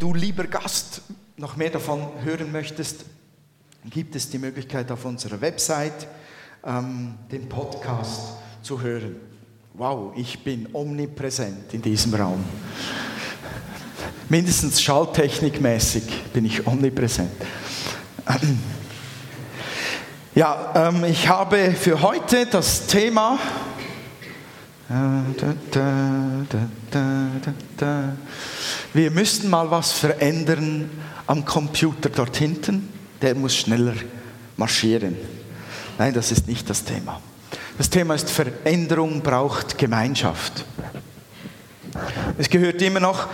du, 0.00 0.14
lieber 0.14 0.44
Gast, 0.44 1.02
noch 1.36 1.56
mehr 1.56 1.70
davon 1.70 2.08
hören 2.24 2.50
möchtest, 2.50 3.04
gibt 3.84 4.16
es 4.16 4.28
die 4.28 4.38
Möglichkeit 4.38 4.90
auf 4.90 5.04
unserer 5.04 5.40
Website 5.40 6.06
ähm, 6.64 7.14
den 7.30 7.48
Podcast 7.48 8.32
zu 8.62 8.80
hören. 8.80 9.16
Wow, 9.74 10.12
ich 10.16 10.42
bin 10.42 10.68
omnipräsent 10.72 11.72
in 11.72 11.82
diesem 11.82 12.14
Raum. 12.14 12.44
Mindestens 14.28 14.80
schalltechnikmäßig 14.82 16.04
bin 16.32 16.44
ich 16.44 16.66
omnipräsent. 16.66 17.30
Ja, 20.34 20.72
ähm, 20.74 21.04
ich 21.04 21.28
habe 21.28 21.72
für 21.72 22.00
heute 22.02 22.46
das 22.46 22.86
Thema. 22.86 23.38
Wir 28.92 29.12
müssten 29.12 29.48
mal 29.48 29.70
was 29.70 29.92
verändern 29.92 30.90
am 31.28 31.44
Computer 31.44 32.08
dort 32.08 32.36
hinten. 32.36 32.88
Der 33.22 33.36
muss 33.36 33.54
schneller 33.54 33.94
marschieren. 34.56 35.16
Nein, 35.96 36.12
das 36.12 36.32
ist 36.32 36.48
nicht 36.48 36.68
das 36.68 36.82
Thema. 36.82 37.20
Das 37.78 37.88
Thema 37.88 38.14
ist 38.14 38.30
Veränderung 38.30 39.20
braucht 39.20 39.78
Gemeinschaft. 39.78 40.64
Es 42.36 42.50
gehört 42.50 42.82
immer 42.82 42.98
noch 42.98 43.28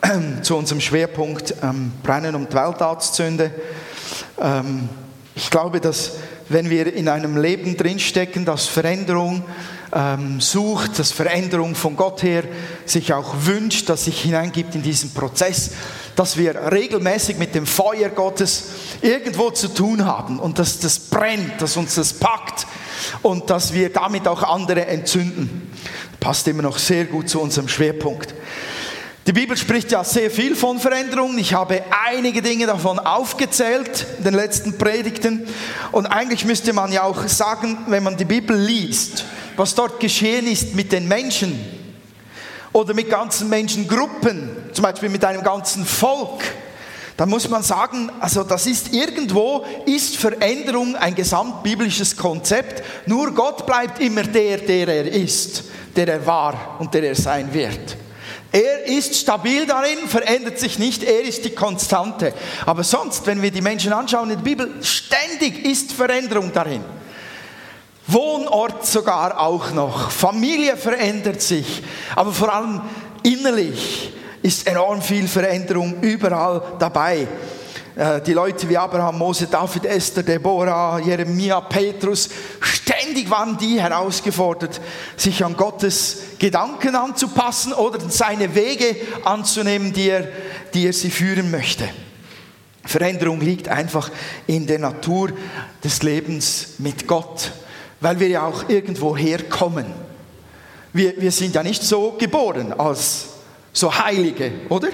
zu 0.42 0.56
unserem 0.56 0.80
Schwerpunkt 0.80 1.54
ähm, 1.60 1.90
Brennen 2.04 2.46
die 2.48 2.54
Weltarztsünde. 2.54 3.50
Ähm, 4.40 4.88
ich 5.34 5.50
glaube, 5.50 5.80
dass 5.80 6.12
wenn 6.48 6.70
wir 6.70 6.92
in 6.94 7.08
einem 7.08 7.36
Leben 7.36 7.76
drinstecken, 7.76 8.44
das 8.44 8.66
Veränderung 8.66 9.42
ähm, 9.92 10.40
sucht, 10.40 10.98
das 10.98 11.12
Veränderung 11.12 11.74
von 11.74 11.96
Gott 11.96 12.22
her 12.22 12.44
sich 12.86 13.12
auch 13.12 13.34
wünscht, 13.40 13.88
dass 13.88 14.04
sich 14.04 14.20
hineingibt 14.20 14.74
in 14.74 14.82
diesen 14.82 15.12
Prozess, 15.12 15.70
dass 16.16 16.36
wir 16.36 16.72
regelmäßig 16.72 17.38
mit 17.38 17.54
dem 17.54 17.66
Feuer 17.66 18.08
Gottes 18.10 18.64
irgendwo 19.02 19.50
zu 19.50 19.68
tun 19.68 20.04
haben 20.04 20.38
und 20.38 20.58
dass 20.58 20.78
das 20.80 20.98
brennt, 20.98 21.60
dass 21.60 21.76
uns 21.76 21.94
das 21.94 22.12
packt 22.12 22.66
und 23.22 23.50
dass 23.50 23.72
wir 23.72 23.90
damit 23.90 24.28
auch 24.28 24.42
andere 24.42 24.86
entzünden. 24.86 25.70
Passt 26.20 26.46
immer 26.48 26.62
noch 26.62 26.78
sehr 26.78 27.06
gut 27.06 27.28
zu 27.28 27.40
unserem 27.40 27.68
Schwerpunkt. 27.68 28.34
Die 29.26 29.32
Bibel 29.32 29.56
spricht 29.56 29.92
ja 29.92 30.02
sehr 30.02 30.30
viel 30.30 30.56
von 30.56 30.78
Veränderungen. 30.78 31.38
Ich 31.38 31.54
habe 31.54 31.82
einige 32.08 32.42
Dinge 32.42 32.66
davon 32.66 32.98
aufgezählt 32.98 34.06
in 34.18 34.24
den 34.24 34.34
letzten 34.34 34.78
Predigten. 34.78 35.46
Und 35.92 36.06
eigentlich 36.06 36.44
müsste 36.44 36.72
man 36.72 36.90
ja 36.90 37.02
auch 37.02 37.28
sagen, 37.28 37.78
wenn 37.86 38.02
man 38.02 38.16
die 38.16 38.24
Bibel 38.24 38.56
liest, 38.56 39.24
was 39.60 39.74
dort 39.74 40.00
geschehen 40.00 40.46
ist 40.46 40.74
mit 40.74 40.90
den 40.90 41.06
Menschen 41.06 41.54
oder 42.72 42.94
mit 42.94 43.10
ganzen 43.10 43.50
Menschengruppen, 43.50 44.56
zum 44.72 44.82
Beispiel 44.82 45.10
mit 45.10 45.22
einem 45.22 45.42
ganzen 45.42 45.84
Volk, 45.84 46.42
dann 47.18 47.28
muss 47.28 47.46
man 47.46 47.62
sagen, 47.62 48.10
also 48.20 48.42
das 48.42 48.66
ist 48.66 48.94
irgendwo, 48.94 49.66
ist 49.84 50.16
Veränderung 50.16 50.96
ein 50.96 51.14
gesamtbiblisches 51.14 52.16
Konzept. 52.16 52.82
Nur 53.04 53.34
Gott 53.34 53.66
bleibt 53.66 54.00
immer 54.00 54.22
der, 54.22 54.56
der 54.56 54.88
er 54.88 55.12
ist, 55.12 55.64
der 55.94 56.08
er 56.08 56.24
war 56.24 56.76
und 56.78 56.94
der 56.94 57.02
er 57.02 57.14
sein 57.14 57.52
wird. 57.52 57.98
Er 58.52 58.86
ist 58.86 59.14
stabil 59.14 59.66
darin, 59.66 60.08
verändert 60.08 60.58
sich 60.58 60.78
nicht, 60.78 61.02
er 61.02 61.20
ist 61.20 61.44
die 61.44 61.50
Konstante. 61.50 62.32
Aber 62.64 62.82
sonst, 62.82 63.26
wenn 63.26 63.42
wir 63.42 63.50
die 63.50 63.60
Menschen 63.60 63.92
anschauen 63.92 64.30
in 64.30 64.36
der 64.36 64.42
Bibel, 64.42 64.70
ständig 64.80 65.66
ist 65.66 65.92
Veränderung 65.92 66.50
darin. 66.50 66.82
Wohnort 68.12 68.86
sogar 68.86 69.38
auch 69.38 69.72
noch. 69.72 70.10
Familie 70.10 70.76
verändert 70.76 71.42
sich, 71.42 71.82
aber 72.16 72.32
vor 72.32 72.52
allem 72.52 72.80
innerlich 73.22 74.12
ist 74.42 74.66
enorm 74.66 75.02
viel 75.02 75.28
Veränderung 75.28 76.00
überall 76.00 76.62
dabei. 76.78 77.28
Äh, 77.96 78.20
die 78.22 78.32
Leute 78.32 78.68
wie 78.68 78.78
Abraham, 78.78 79.18
Mose, 79.18 79.46
David, 79.46 79.84
Esther, 79.84 80.22
Deborah, 80.22 80.98
Jeremia, 80.98 81.60
Petrus, 81.60 82.28
ständig 82.60 83.28
waren 83.30 83.58
die 83.58 83.80
herausgefordert, 83.80 84.80
sich 85.16 85.44
an 85.44 85.56
Gottes 85.56 86.22
Gedanken 86.38 86.94
anzupassen 86.94 87.72
oder 87.72 87.98
seine 88.08 88.54
Wege 88.54 88.96
anzunehmen, 89.24 89.92
die 89.92 90.08
er, 90.08 90.28
die 90.72 90.86
er 90.86 90.92
sie 90.92 91.10
führen 91.10 91.50
möchte. 91.50 91.88
Veränderung 92.84 93.40
liegt 93.40 93.68
einfach 93.68 94.10
in 94.46 94.66
der 94.66 94.78
Natur 94.78 95.30
des 95.84 96.02
Lebens 96.02 96.74
mit 96.78 97.06
Gott, 97.06 97.52
weil 98.00 98.18
wir 98.18 98.28
ja 98.28 98.46
auch 98.46 98.68
irgendwo 98.68 99.16
herkommen. 99.16 99.86
Wir, 100.92 101.20
wir 101.20 101.30
sind 101.30 101.54
ja 101.54 101.62
nicht 101.62 101.82
so 101.82 102.12
geboren 102.18 102.72
als 102.72 103.28
so 103.72 103.96
Heilige, 103.96 104.52
oder? 104.68 104.88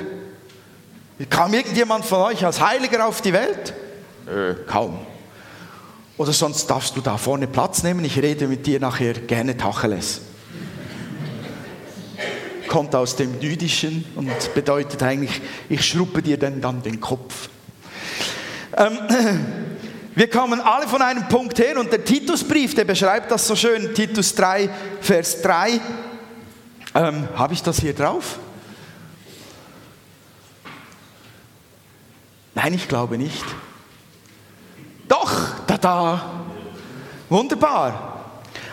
Kam 1.31 1.55
irgendjemand 1.55 2.05
von 2.05 2.21
euch 2.21 2.45
als 2.45 2.61
Heiliger 2.61 3.07
auf 3.07 3.23
die 3.23 3.33
Welt? 3.33 3.73
Äh, 4.27 4.55
kaum. 4.67 4.99
Oder 6.19 6.33
sonst 6.33 6.67
darfst 6.67 6.97
du 6.97 7.01
da 7.01 7.17
vorne 7.17 7.47
Platz 7.47 7.83
nehmen, 7.83 8.05
ich 8.05 8.19
rede 8.19 8.49
mit 8.49 8.67
dir 8.67 8.81
nachher 8.81 9.15
gerne 9.15 9.57
Tacheles. 9.57 10.21
Kommt 12.69 12.95
aus 12.95 13.17
dem 13.17 13.41
Jüdischen 13.41 14.05
und 14.17 14.31
bedeutet 14.55 15.03
eigentlich, 15.03 15.41
ich 15.69 15.87
schruppe 15.87 16.23
dir 16.23 16.39
denn 16.39 16.61
dann 16.61 16.83
den 16.83 17.01
Kopf. 17.01 17.49
Ähm, 18.77 18.99
wir 20.17 20.31
kommen 20.31 20.63
alle 20.63 20.89
von 20.89 21.03
einem 21.03 21.29
Punkt 21.29 21.59
her 21.59 21.79
und 21.79 21.93
der 21.93 22.03
Titusbrief, 22.03 22.75
der 22.75 22.87
beschreibt 22.87 23.31
das 23.31 23.47
so 23.47 23.55
schön, 23.55 23.95
Titus 23.95 24.35
3, 24.35 24.71
Vers 25.03 25.43
3. 25.43 25.79
Ähm, 26.95 27.29
Habe 27.37 27.53
ich 27.53 27.63
das 27.63 27.79
hier 27.79 27.93
drauf? 27.93 28.39
Nein, 32.55 32.73
ich 32.73 32.89
glaube 32.89 33.19
nicht. 33.19 33.45
Doch, 35.07 35.31
da 35.67 35.77
da. 35.77 36.45
Wunderbar. 37.29 38.16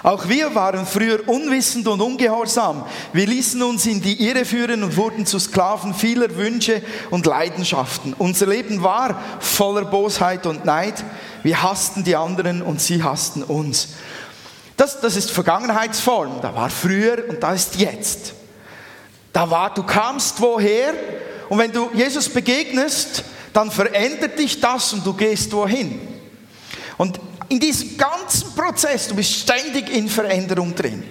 Auch 0.04 0.28
wir 0.28 0.54
waren 0.54 0.86
früher 0.86 1.28
unwissend 1.28 1.88
und 1.88 2.02
ungehorsam. 2.02 2.86
Wir 3.14 3.26
ließen 3.26 3.62
uns 3.64 3.86
in 3.86 4.02
die 4.02 4.22
Irre 4.28 4.44
führen 4.44 4.84
und 4.84 4.98
wurden 4.98 5.26
zu 5.26 5.40
Sklaven 5.40 5.94
vieler 5.94 6.36
Wünsche 6.36 6.82
und 7.10 7.26
Leidenschaften. 7.26 8.14
Unser 8.18 8.48
Leben 8.48 8.84
war 8.84 9.22
voller 9.40 9.86
Bosheit 9.86 10.46
und 10.46 10.66
Neid. 10.66 11.02
Wir 11.42 11.64
hassten 11.64 12.04
die 12.04 12.18
anderen 12.18 12.62
und 12.62 12.82
sie 12.82 13.02
hassten 13.02 13.44
uns. 13.44 13.94
Das, 14.76 15.00
das 15.00 15.16
ist 15.16 15.32
Vergangenheitsform. 15.32 16.42
Da 16.42 16.54
war 16.54 16.70
früher 16.70 17.24
und 17.30 17.42
da 17.42 17.54
ist 17.54 17.78
jetzt. 17.78 18.34
Da 19.32 19.50
war, 19.50 19.74
du 19.74 19.84
kamst 19.84 20.42
woher 20.42 20.94
und 21.48 21.60
wenn 21.60 21.72
du 21.72 21.90
Jesus 21.94 22.28
begegnest, 22.28 23.24
dann 23.54 23.72
verändert 23.72 24.38
dich 24.38 24.60
das 24.60 24.92
und 24.92 25.06
du 25.06 25.14
gehst 25.14 25.54
wohin. 25.54 26.02
Und 26.98 27.20
in 27.50 27.60
diesem 27.60 27.98
ganzen 27.98 28.54
Prozess, 28.56 29.08
du 29.08 29.16
bist 29.16 29.32
ständig 29.32 29.90
in 29.90 30.10
Veränderung 30.10 30.76
drin. 30.76 31.04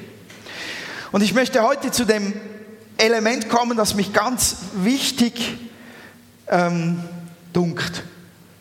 Und 1.10 1.22
ich 1.22 1.34
möchte 1.34 1.62
heute 1.62 1.90
zu 1.90 2.04
dem 2.04 2.32
Element 2.96 3.48
kommen, 3.48 3.76
das 3.76 3.94
mich 3.94 4.12
ganz 4.12 4.56
wichtig 4.74 5.58
ähm, 6.48 7.02
dunkt, 7.52 8.02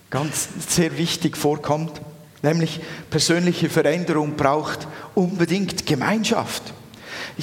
ganz 0.09 0.49
sehr 0.67 0.97
wichtig 0.97 1.37
vorkommt, 1.37 2.01
nämlich 2.41 2.79
persönliche 3.09 3.69
Veränderung 3.69 4.35
braucht 4.35 4.87
unbedingt 5.15 5.85
Gemeinschaft. 5.85 6.73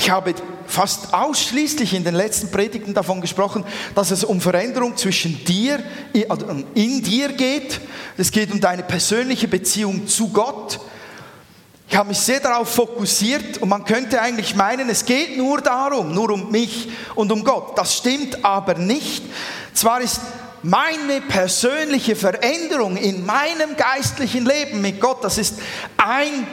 Ich 0.01 0.11
habe 0.11 0.33
fast 0.69 1.13
ausschließlich 1.13 1.93
in 1.93 2.05
den 2.05 2.15
letzten 2.15 2.53
Predigten 2.53 2.95
davon 2.95 3.21
gesprochen, 3.21 3.65
dass 3.97 4.13
es 4.13 4.23
um 4.23 4.41
Veränderung 4.41 4.97
zwischen 4.97 5.45
dir, 5.45 5.83
also 6.29 6.47
in 6.75 7.03
dir 7.03 7.33
geht. 7.33 7.81
Es 8.17 8.31
geht 8.31 8.53
um 8.53 8.61
deine 8.61 8.85
persönliche 8.85 9.49
Beziehung 9.49 10.07
zu 10.07 10.29
Gott. 10.29 10.79
Ich 11.89 11.97
habe 11.97 12.11
mich 12.11 12.21
sehr 12.21 12.39
darauf 12.39 12.73
fokussiert 12.73 13.59
und 13.59 13.71
man 13.71 13.85
könnte 13.85 14.23
eigentlich 14.23 14.55
meinen, 14.55 14.89
es 14.89 15.05
geht 15.05 15.37
nur 15.37 15.61
darum, 15.63 16.15
nur 16.15 16.31
um 16.31 16.53
mich 16.53 16.91
und 17.17 17.33
um 17.33 17.43
Gott. 17.43 17.77
Das 17.77 17.97
stimmt 17.97 18.45
aber 18.45 18.75
nicht. 18.75 19.25
Zwar 19.75 20.01
ist 20.01 20.21
meine 20.63 21.23
persönliche 21.23 22.15
Veränderung 22.15 22.97
in 22.97 23.27
meinem 23.27 23.75
geistlichen 23.77 24.47
Leben 24.47 24.81
mit 24.81 25.01
Gott, 25.01 25.25
das 25.25 25.39
ist 25.39 25.57
ein 25.97 26.47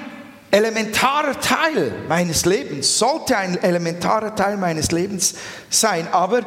elementarer 0.55 1.37
Teil 1.41 1.91
meines 2.07 2.45
Lebens, 2.45 2.97
sollte 2.97 3.35
ein 3.35 3.61
elementarer 3.61 4.33
Teil 4.33 4.55
meines 4.55 4.91
Lebens 4.91 5.35
sein. 5.69 6.07
Aber 6.13 6.43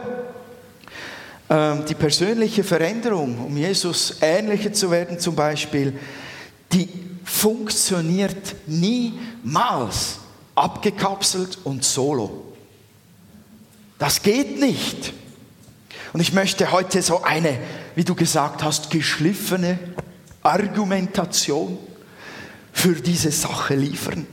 ähm, 1.51 1.85
die 1.87 1.95
persönliche 1.95 2.65
Veränderung, 2.65 3.39
um 3.45 3.55
Jesus 3.55 4.17
ähnlicher 4.23 4.73
zu 4.73 4.91
werden 4.91 5.19
zum 5.19 5.35
Beispiel, 5.37 5.93
die 6.73 6.89
funktioniert 7.23 8.57
niemals 8.67 10.21
abgekapselt 10.55 11.59
und 11.65 11.85
solo. 11.85 12.55
Das 13.99 14.23
geht 14.23 14.59
nicht. 14.59 15.13
Und 16.15 16.21
ich 16.21 16.33
möchte 16.33 16.73
heute 16.73 17.03
so 17.03 17.23
eine, 17.23 17.59
wie 17.95 18.05
du 18.05 18.15
gesagt 18.15 18.63
hast, 18.63 18.89
geschliffene 18.91 19.79
Argumentation 20.43 21.79
für 22.79 22.95
diese 22.95 23.33
Sache 23.33 23.75
liefern. 23.75 24.25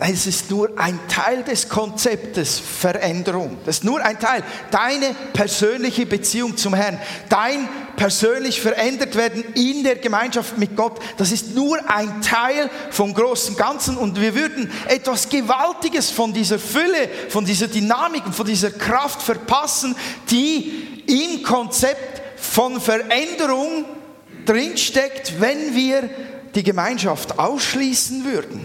es 0.00 0.26
ist 0.26 0.50
nur 0.50 0.76
ein 0.76 0.98
Teil 1.08 1.44
des 1.44 1.68
Konzeptes 1.68 2.58
Veränderung. 2.58 3.56
Das 3.64 3.76
ist 3.76 3.84
nur 3.84 4.04
ein 4.04 4.18
Teil. 4.18 4.42
Deine 4.72 5.14
persönliche 5.32 6.06
Beziehung 6.06 6.56
zum 6.56 6.74
Herrn, 6.74 6.98
dein 7.28 7.68
persönlich 7.94 8.60
verändert 8.60 9.14
werden 9.14 9.44
in 9.54 9.84
der 9.84 9.94
Gemeinschaft 9.94 10.58
mit 10.58 10.74
Gott, 10.74 10.98
das 11.18 11.30
ist 11.30 11.54
nur 11.54 11.78
ein 11.88 12.20
Teil 12.20 12.68
vom 12.90 13.14
großen 13.14 13.56
Ganzen 13.56 13.96
und 13.96 14.20
wir 14.20 14.34
würden 14.34 14.72
etwas 14.88 15.28
Gewaltiges 15.28 16.10
von 16.10 16.32
dieser 16.32 16.58
Fülle, 16.58 17.08
von 17.28 17.44
dieser 17.44 17.68
Dynamik 17.68 18.24
von 18.32 18.44
dieser 18.44 18.72
Kraft 18.72 19.22
verpassen, 19.22 19.94
die 20.30 21.04
im 21.06 21.44
Konzept 21.44 22.22
von 22.36 22.80
Veränderung 22.80 23.84
drinsteckt, 24.48 25.40
wenn 25.40 25.74
wir 25.74 26.08
die 26.54 26.62
Gemeinschaft 26.62 27.38
ausschließen 27.38 28.24
würden. 28.24 28.64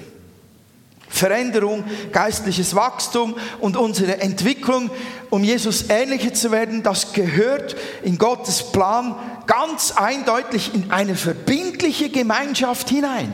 Veränderung, 1.09 1.83
geistliches 2.11 2.73
Wachstum 2.73 3.35
und 3.59 3.77
unsere 3.77 4.19
Entwicklung, 4.19 4.89
um 5.29 5.43
Jesus 5.43 5.89
ähnlicher 5.89 6.33
zu 6.33 6.51
werden, 6.51 6.81
das 6.81 7.13
gehört 7.13 7.75
in 8.01 8.17
Gottes 8.17 8.71
Plan 8.71 9.15
ganz 9.45 9.91
eindeutig 9.91 10.73
in 10.73 10.89
eine 10.89 11.15
verbindliche 11.15 12.09
Gemeinschaft 12.09 12.89
hinein. 12.89 13.31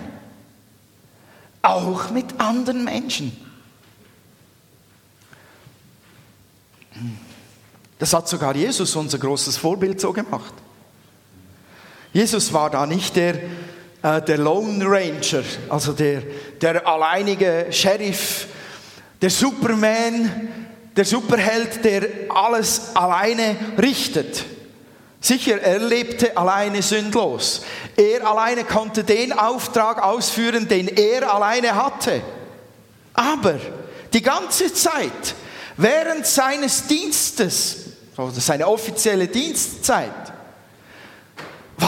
Auch 1.62 2.10
mit 2.12 2.40
anderen 2.40 2.84
Menschen. 2.84 3.31
Das 7.98 8.13
hat 8.13 8.28
sogar 8.28 8.56
Jesus, 8.56 8.95
unser 8.95 9.19
großes 9.19 9.56
Vorbild, 9.56 10.02
so 10.02 10.12
gemacht. 10.12 10.54
Jesus 12.13 12.51
war 12.53 12.69
da 12.69 12.85
nicht 12.85 13.15
der, 13.15 13.35
äh, 14.01 14.21
der 14.21 14.38
Lone 14.38 14.85
Ranger, 14.85 15.44
also 15.69 15.94
der, 15.94 16.23
der 16.59 16.88
alleinige 16.88 17.67
Sheriff, 17.69 18.47
der 19.21 19.29
Superman, 19.29 20.65
der 20.95 21.06
Superheld, 21.06 21.83
der 21.83 22.07
alles 22.29 22.95
alleine 22.95 23.56
richtet. 23.77 24.44
Sicher, 25.21 25.61
er 25.61 25.79
lebte 25.79 26.35
alleine 26.38 26.81
sündlos. 26.81 27.61
Er 27.95 28.25
alleine 28.25 28.63
konnte 28.63 29.03
den 29.03 29.33
Auftrag 29.33 30.01
ausführen, 30.01 30.67
den 30.67 30.88
er 30.88 31.33
alleine 31.33 31.75
hatte. 31.75 32.21
Aber 33.13 33.59
die 34.13 34.21
ganze 34.21 34.73
Zeit, 34.73 35.35
während 35.75 36.25
seines 36.25 36.88
Dienstes, 36.88 37.77
seine 38.31 38.67
offizielle 38.67 39.27
Dienstzeit, 39.27 40.38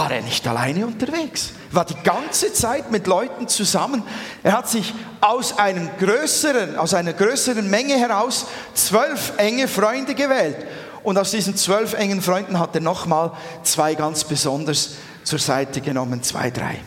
war 0.02 0.12
er 0.12 0.22
nicht 0.22 0.48
alleine 0.48 0.88
unterwegs 0.88 1.54
war 1.72 1.86
die 1.86 1.96
ganze 2.04 2.54
Zeit 2.54 2.92
mit 2.92 3.08
Leuten 3.08 3.48
zusammen. 3.48 4.04
Er 4.44 4.54
hat 4.54 4.70
sich 4.70 4.94
aus 5.22 5.58
einem 5.58 5.90
größeren, 6.00 6.76
aus 6.76 6.94
einer 6.94 7.14
größeren 7.14 7.70
Menge 7.70 7.96
heraus 7.96 8.46
zwölf 8.74 9.34
enge 9.38 9.68
Freunde 9.68 10.14
gewählt. 10.14 10.58
Und 11.04 11.18
aus 11.18 11.32
diesen 11.32 11.56
zwölf 11.56 11.94
engen 11.94 12.22
Freunden 12.22 12.60
hat 12.60 12.76
er 12.76 12.82
nochmal 12.82 13.32
zwei 13.64 13.96
ganz 13.96 14.24
besonders 14.24 14.96
zur 15.24 15.40
Seite 15.40 15.82
genommen, 15.82 16.22
zwei, 16.24 16.52
drei. 16.52 16.80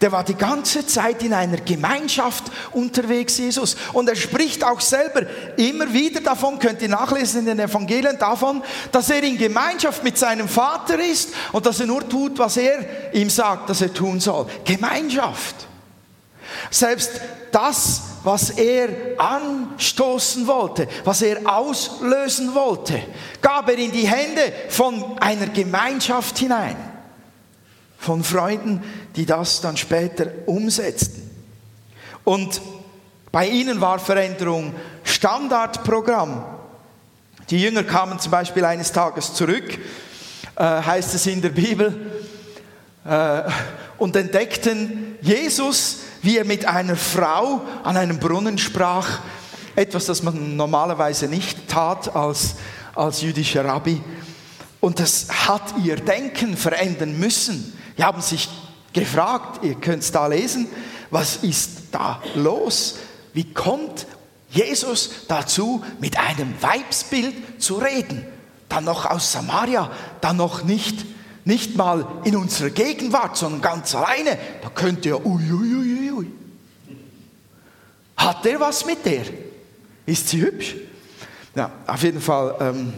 Der 0.00 0.12
war 0.12 0.24
die 0.24 0.34
ganze 0.34 0.86
Zeit 0.86 1.22
in 1.22 1.34
einer 1.34 1.58
Gemeinschaft 1.58 2.44
unterwegs, 2.72 3.36
Jesus. 3.36 3.76
Und 3.92 4.08
er 4.08 4.16
spricht 4.16 4.64
auch 4.64 4.80
selber 4.80 5.26
immer 5.58 5.92
wieder 5.92 6.22
davon, 6.22 6.58
könnt 6.58 6.80
ihr 6.80 6.88
nachlesen 6.88 7.40
in 7.40 7.46
den 7.46 7.60
Evangelien, 7.60 8.16
davon, 8.18 8.62
dass 8.92 9.10
er 9.10 9.22
in 9.22 9.36
Gemeinschaft 9.36 10.02
mit 10.02 10.16
seinem 10.16 10.48
Vater 10.48 10.98
ist 10.98 11.34
und 11.52 11.66
dass 11.66 11.80
er 11.80 11.86
nur 11.86 12.08
tut, 12.08 12.38
was 12.38 12.56
er 12.56 13.12
ihm 13.12 13.28
sagt, 13.28 13.68
dass 13.68 13.82
er 13.82 13.92
tun 13.92 14.20
soll. 14.20 14.46
Gemeinschaft. 14.64 15.66
Selbst 16.70 17.20
das, 17.52 18.02
was 18.24 18.50
er 18.50 18.88
anstoßen 19.18 20.46
wollte, 20.46 20.88
was 21.04 21.20
er 21.20 21.40
auslösen 21.44 22.54
wollte, 22.54 23.02
gab 23.42 23.68
er 23.68 23.76
in 23.76 23.92
die 23.92 24.08
Hände 24.08 24.52
von 24.70 25.18
einer 25.18 25.46
Gemeinschaft 25.48 26.38
hinein 26.38 26.89
von 28.00 28.24
Freunden, 28.24 28.82
die 29.14 29.26
das 29.26 29.60
dann 29.60 29.76
später 29.76 30.26
umsetzten. 30.46 31.30
Und 32.24 32.60
bei 33.30 33.46
ihnen 33.46 33.80
war 33.80 33.98
Veränderung 33.98 34.74
Standardprogramm. 35.04 36.44
Die 37.50 37.60
Jünger 37.60 37.84
kamen 37.84 38.18
zum 38.18 38.32
Beispiel 38.32 38.64
eines 38.64 38.90
Tages 38.90 39.34
zurück, 39.34 39.78
äh, 40.56 40.64
heißt 40.64 41.14
es 41.14 41.26
in 41.26 41.42
der 41.42 41.50
Bibel, 41.50 42.10
äh, 43.04 43.42
und 43.98 44.16
entdeckten 44.16 45.18
Jesus, 45.20 45.98
wie 46.22 46.38
er 46.38 46.44
mit 46.46 46.64
einer 46.64 46.96
Frau 46.96 47.60
an 47.84 47.98
einem 47.98 48.18
Brunnen 48.18 48.56
sprach, 48.56 49.20
etwas, 49.76 50.06
das 50.06 50.22
man 50.22 50.56
normalerweise 50.56 51.28
nicht 51.28 51.68
tat 51.68 52.14
als, 52.16 52.54
als 52.94 53.20
jüdischer 53.20 53.64
Rabbi. 53.64 54.00
Und 54.80 55.00
das 55.00 55.26
hat 55.46 55.74
ihr 55.84 55.96
Denken 55.96 56.56
verändern 56.56 57.18
müssen. 57.18 57.78
Die 58.00 58.04
haben 58.04 58.22
sich 58.22 58.48
gefragt, 58.94 59.62
ihr 59.62 59.74
könnt 59.74 60.02
es 60.02 60.10
da 60.10 60.26
lesen, 60.26 60.68
was 61.10 61.36
ist 61.36 61.92
da 61.92 62.22
los? 62.34 62.96
Wie 63.34 63.52
kommt 63.52 64.06
Jesus 64.48 65.26
dazu, 65.28 65.84
mit 66.00 66.18
einem 66.18 66.54
Weibsbild 66.62 67.62
zu 67.62 67.74
reden? 67.74 68.24
Dann 68.70 68.84
noch 68.84 69.04
aus 69.04 69.30
Samaria, 69.30 69.90
dann 70.22 70.38
noch 70.38 70.64
nicht, 70.64 71.04
nicht 71.44 71.76
mal 71.76 72.06
in 72.24 72.36
unserer 72.36 72.70
Gegenwart, 72.70 73.36
sondern 73.36 73.60
ganz 73.60 73.94
alleine. 73.94 74.38
Da 74.62 74.70
könnte 74.70 75.10
er, 75.10 75.26
ui, 75.26 75.52
ui, 75.52 76.10
ui. 76.10 76.26
Hat 78.16 78.46
er 78.46 78.60
was 78.60 78.86
mit 78.86 79.04
der? 79.04 79.24
Ist 80.06 80.26
sie 80.30 80.40
hübsch? 80.40 80.74
Ja, 81.54 81.70
auf 81.86 82.02
jeden 82.02 82.22
Fall, 82.22 82.56
ähm, 82.60 82.94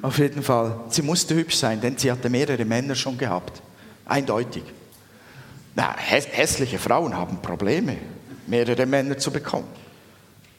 auf 0.00 0.16
jeden 0.16 0.42
Fall, 0.42 0.80
sie 0.88 1.02
musste 1.02 1.34
hübsch 1.34 1.56
sein, 1.56 1.78
denn 1.78 1.98
sie 1.98 2.10
hatte 2.10 2.30
mehrere 2.30 2.64
Männer 2.64 2.94
schon 2.94 3.18
gehabt. 3.18 3.60
Eindeutig. 4.08 4.64
Na, 5.76 5.94
hässliche 5.96 6.78
Frauen 6.78 7.16
haben 7.16 7.40
Probleme, 7.40 7.96
mehrere 8.46 8.86
Männer 8.86 9.16
zu 9.16 9.30
bekommen. 9.30 9.68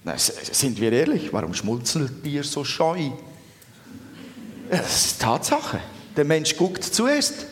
Na, 0.04 0.18
sind 0.18 0.80
wir 0.80 0.94
ehrlich, 0.94 1.34
warum 1.34 1.54
schmunzelt 1.54 2.26
ihr 2.26 2.44
so 2.44 2.64
scheu? 2.64 3.10
Das 4.70 5.06
ist 5.08 5.22
Tatsache. 5.22 5.82
Der 6.16 6.24
Mensch 6.26 6.56
guckt 6.56 6.84
zuerst, 6.84 7.48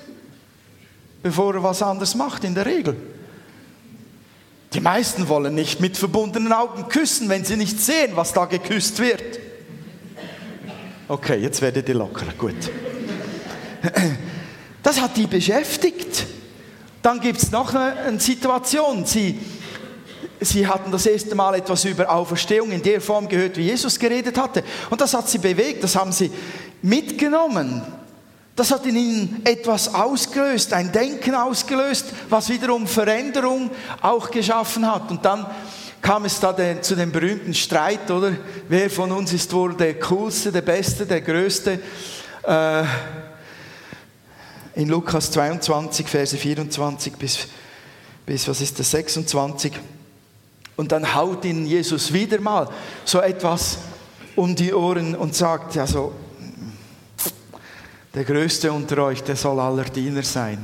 bevor 1.21 1.55
er 1.55 1.63
was 1.63 1.81
anderes 1.81 2.15
macht, 2.15 2.43
in 2.43 2.55
der 2.55 2.65
Regel. 2.65 2.95
Die 4.73 4.79
meisten 4.79 5.27
wollen 5.27 5.55
nicht 5.55 5.79
mit 5.79 5.97
verbundenen 5.97 6.53
Augen 6.53 6.87
küssen, 6.89 7.27
wenn 7.29 7.43
sie 7.43 7.57
nicht 7.57 7.79
sehen, 7.79 8.11
was 8.15 8.33
da 8.33 8.45
geküsst 8.45 8.99
wird. 8.99 9.39
Okay, 11.07 11.37
jetzt 11.37 11.61
werdet 11.61 11.89
ihr 11.89 11.95
locker. 11.95 12.25
Gut. 12.37 12.69
Das 14.87 15.01
hat 15.01 15.17
die 15.17 15.27
beschäftigt. 15.27 16.25
Dann 17.01 17.19
gibt 17.19 17.43
es 17.43 17.51
noch 17.51 17.75
eine 17.75 18.21
Situation. 18.21 19.05
Sie, 19.05 19.37
sie 20.39 20.65
hatten 20.65 20.93
das 20.93 21.05
erste 21.05 21.35
Mal 21.35 21.55
etwas 21.55 21.83
über 21.83 22.09
Auferstehung 22.09 22.71
in 22.71 22.81
der 22.81 23.01
Form 23.01 23.27
gehört, 23.27 23.57
wie 23.57 23.63
Jesus 23.63 23.99
geredet 23.99 24.37
hatte. 24.37 24.63
Und 24.89 25.01
das 25.01 25.13
hat 25.13 25.27
sie 25.27 25.39
bewegt, 25.39 25.83
das 25.83 25.97
haben 25.97 26.13
sie 26.13 26.31
mitgenommen. 26.81 27.81
Das 28.55 28.71
hat 28.71 28.85
in 28.85 28.95
ihnen 28.95 29.41
etwas 29.43 29.93
ausgelöst, 29.93 30.71
ein 30.71 30.89
Denken 30.93 31.35
ausgelöst, 31.35 32.05
was 32.29 32.47
wiederum 32.47 32.87
Veränderung 32.87 33.69
auch 33.99 34.31
geschaffen 34.31 34.89
hat. 34.89 35.11
Und 35.11 35.25
dann 35.25 35.47
kam 36.01 36.23
es 36.23 36.39
da 36.39 36.53
den, 36.53 36.81
zu 36.81 36.95
dem 36.95 37.11
berühmten 37.11 37.53
Streit, 37.53 38.09
oder? 38.09 38.31
Wer 38.69 38.89
von 38.89 39.11
uns 39.11 39.33
ist 39.33 39.51
wohl 39.51 39.73
der 39.73 39.99
Coolste, 39.99 40.49
der 40.49 40.61
Beste, 40.61 41.05
der 41.05 41.19
Größte? 41.19 41.77
Äh, 42.43 42.83
in 44.77 44.89
Lukas 44.89 45.31
22, 45.31 46.07
Verse 46.07 46.37
24 46.37 47.13
bis, 47.13 47.47
bis 48.25 48.47
was 48.47 48.61
ist 48.61 48.79
das, 48.79 48.91
26. 48.91 49.73
Und 50.75 50.91
dann 50.91 51.15
haut 51.15 51.43
ihn 51.45 51.65
Jesus 51.65 52.13
wieder 52.13 52.39
mal 52.39 52.69
so 53.03 53.19
etwas 53.19 53.79
um 54.35 54.55
die 54.55 54.71
Ohren 54.71 55.15
und 55.15 55.35
sagt, 55.35 55.75
also, 55.77 56.13
der 58.13 58.23
Größte 58.23 58.71
unter 58.71 59.05
euch, 59.05 59.23
der 59.23 59.35
soll 59.35 59.59
aller 59.59 59.85
Diener 59.85 60.21
sein. 60.21 60.63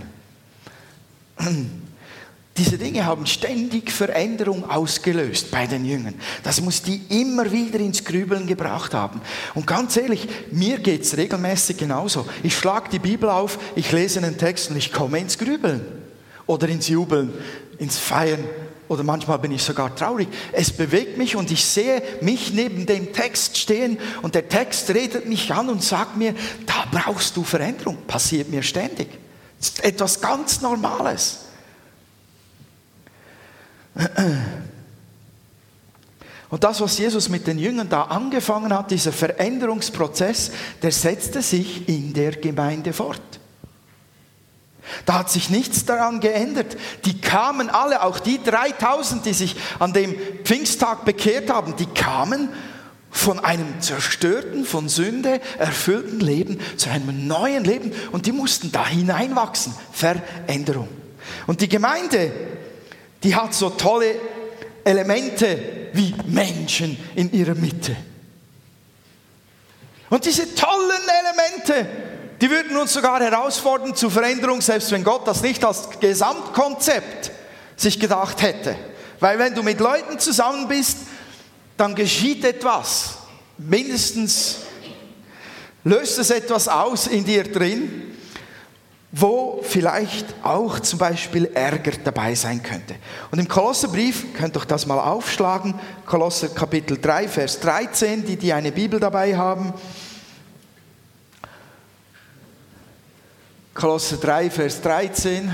Diese 2.57 2.77
Dinge 2.77 3.05
haben 3.05 3.25
ständig 3.25 3.91
Veränderung 3.91 4.69
ausgelöst 4.69 5.49
bei 5.49 5.65
den 5.65 5.85
Jüngern. 5.85 6.13
Das 6.43 6.61
muss 6.61 6.83
die 6.83 7.01
immer 7.09 7.51
wieder 7.51 7.79
ins 7.79 8.03
Grübeln 8.05 8.45
gebracht 8.45 8.93
haben. 8.93 9.21
Und 9.55 9.65
ganz 9.65 9.97
ehrlich, 9.97 10.27
mir 10.51 10.77
geht 10.77 11.01
es 11.01 11.17
regelmäßig 11.17 11.77
genauso. 11.77 12.27
Ich 12.43 12.55
schlage 12.55 12.89
die 12.91 12.99
Bibel 12.99 13.29
auf, 13.29 13.57
ich 13.75 13.91
lese 13.91 14.19
einen 14.19 14.37
Text 14.37 14.69
und 14.69 14.77
ich 14.77 14.93
komme 14.93 15.17
ins 15.17 15.39
Grübeln 15.39 15.81
oder 16.45 16.69
ins 16.69 16.89
Jubeln, 16.89 17.33
ins 17.79 17.97
Feiern 17.97 18.43
oder 18.87 19.01
manchmal 19.01 19.39
bin 19.39 19.51
ich 19.51 19.63
sogar 19.63 19.95
traurig. 19.95 20.27
Es 20.51 20.71
bewegt 20.71 21.17
mich 21.17 21.35
und 21.35 21.49
ich 21.49 21.65
sehe 21.65 22.03
mich 22.21 22.53
neben 22.53 22.85
dem 22.85 23.13
Text 23.13 23.57
stehen 23.57 23.97
und 24.21 24.35
der 24.35 24.47
Text 24.47 24.91
redet 24.91 25.27
mich 25.27 25.51
an 25.51 25.69
und 25.69 25.83
sagt 25.83 26.17
mir, 26.17 26.35
da 26.67 26.85
brauchst 26.91 27.35
du 27.35 27.43
Veränderung. 27.43 27.97
Passiert 28.05 28.49
mir 28.49 28.61
ständig. 28.61 29.07
Etwas 29.81 30.21
ganz 30.21 30.61
Normales. 30.61 31.42
Und 36.49 36.63
das, 36.63 36.81
was 36.81 36.97
Jesus 36.97 37.29
mit 37.29 37.47
den 37.47 37.57
Jüngern 37.57 37.89
da 37.89 38.03
angefangen 38.03 38.73
hat, 38.73 38.91
dieser 38.91 39.11
Veränderungsprozess, 39.11 40.51
der 40.81 40.91
setzte 40.91 41.41
sich 41.41 41.89
in 41.89 42.13
der 42.13 42.33
Gemeinde 42.33 42.93
fort. 42.93 43.21
Da 45.05 45.15
hat 45.15 45.31
sich 45.31 45.49
nichts 45.49 45.85
daran 45.85 46.19
geändert. 46.19 46.77
Die 47.05 47.19
kamen 47.19 47.69
alle, 47.69 48.03
auch 48.03 48.19
die 48.19 48.41
3000, 48.43 49.25
die 49.25 49.33
sich 49.33 49.55
an 49.79 49.93
dem 49.93 50.15
Pfingsttag 50.43 51.05
bekehrt 51.05 51.49
haben, 51.49 51.75
die 51.75 51.85
kamen 51.85 52.49
von 53.09 53.39
einem 53.39 53.79
zerstörten, 53.79 54.65
von 54.65 54.89
Sünde 54.89 55.39
erfüllten 55.59 56.19
Leben 56.19 56.59
zu 56.77 56.89
einem 56.89 57.27
neuen 57.27 57.63
Leben 57.63 57.93
und 58.11 58.25
die 58.25 58.31
mussten 58.31 58.71
da 58.71 58.87
hineinwachsen. 58.87 59.73
Veränderung. 59.91 60.87
Und 61.47 61.61
die 61.61 61.69
Gemeinde, 61.69 62.31
die 63.23 63.35
hat 63.35 63.53
so 63.53 63.69
tolle 63.71 64.15
Elemente 64.83 65.89
wie 65.93 66.13
Menschen 66.27 66.97
in 67.15 67.31
ihrer 67.31 67.55
Mitte. 67.55 67.95
Und 70.09 70.25
diese 70.25 70.53
tollen 70.53 71.01
Elemente, 71.21 71.87
die 72.41 72.49
würden 72.49 72.75
uns 72.77 72.93
sogar 72.93 73.21
herausfordern 73.21 73.95
zur 73.95 74.11
Veränderung, 74.11 74.61
selbst 74.61 74.91
wenn 74.91 75.03
Gott 75.03 75.27
das 75.27 75.41
nicht 75.41 75.63
als 75.63 75.89
Gesamtkonzept 75.99 77.31
sich 77.75 77.99
gedacht 77.99 78.41
hätte. 78.41 78.75
Weil 79.19 79.39
wenn 79.39 79.55
du 79.55 79.63
mit 79.63 79.79
Leuten 79.79 80.19
zusammen 80.19 80.67
bist, 80.67 80.97
dann 81.77 81.95
geschieht 81.95 82.43
etwas. 82.43 83.15
Mindestens 83.57 84.57
löst 85.83 86.19
es 86.19 86.29
etwas 86.29 86.67
aus 86.67 87.07
in 87.07 87.23
dir 87.23 87.43
drin, 87.43 88.12
wo 89.15 89.61
vielleicht 89.61 90.25
auch 90.41 90.79
zum 90.79 90.97
Beispiel 90.97 91.45
Ärger 91.53 91.91
dabei 92.03 92.33
sein 92.33 92.63
könnte. 92.63 92.95
Und 93.29 93.37
im 93.37 93.47
Kolosserbrief, 93.47 94.33
könnt 94.33 94.57
ihr 94.57 94.65
das 94.65 94.87
mal 94.87 94.97
aufschlagen, 94.97 95.75
Kolosser 96.07 96.49
Kapitel 96.49 96.99
3, 96.99 97.27
Vers 97.27 97.59
13, 97.59 98.25
die, 98.25 98.37
die 98.37 98.51
eine 98.51 98.71
Bibel 98.71 98.99
dabei 98.99 99.37
haben. 99.37 99.71
Kolosser 103.75 104.17
3, 104.17 104.49
Vers 104.49 104.81
13. 104.81 105.53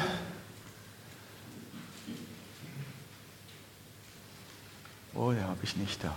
Oh 5.16 5.34
ja, 5.34 5.42
habe 5.42 5.60
ich 5.63 5.75
nicht 5.75 6.01
da. 6.01 6.16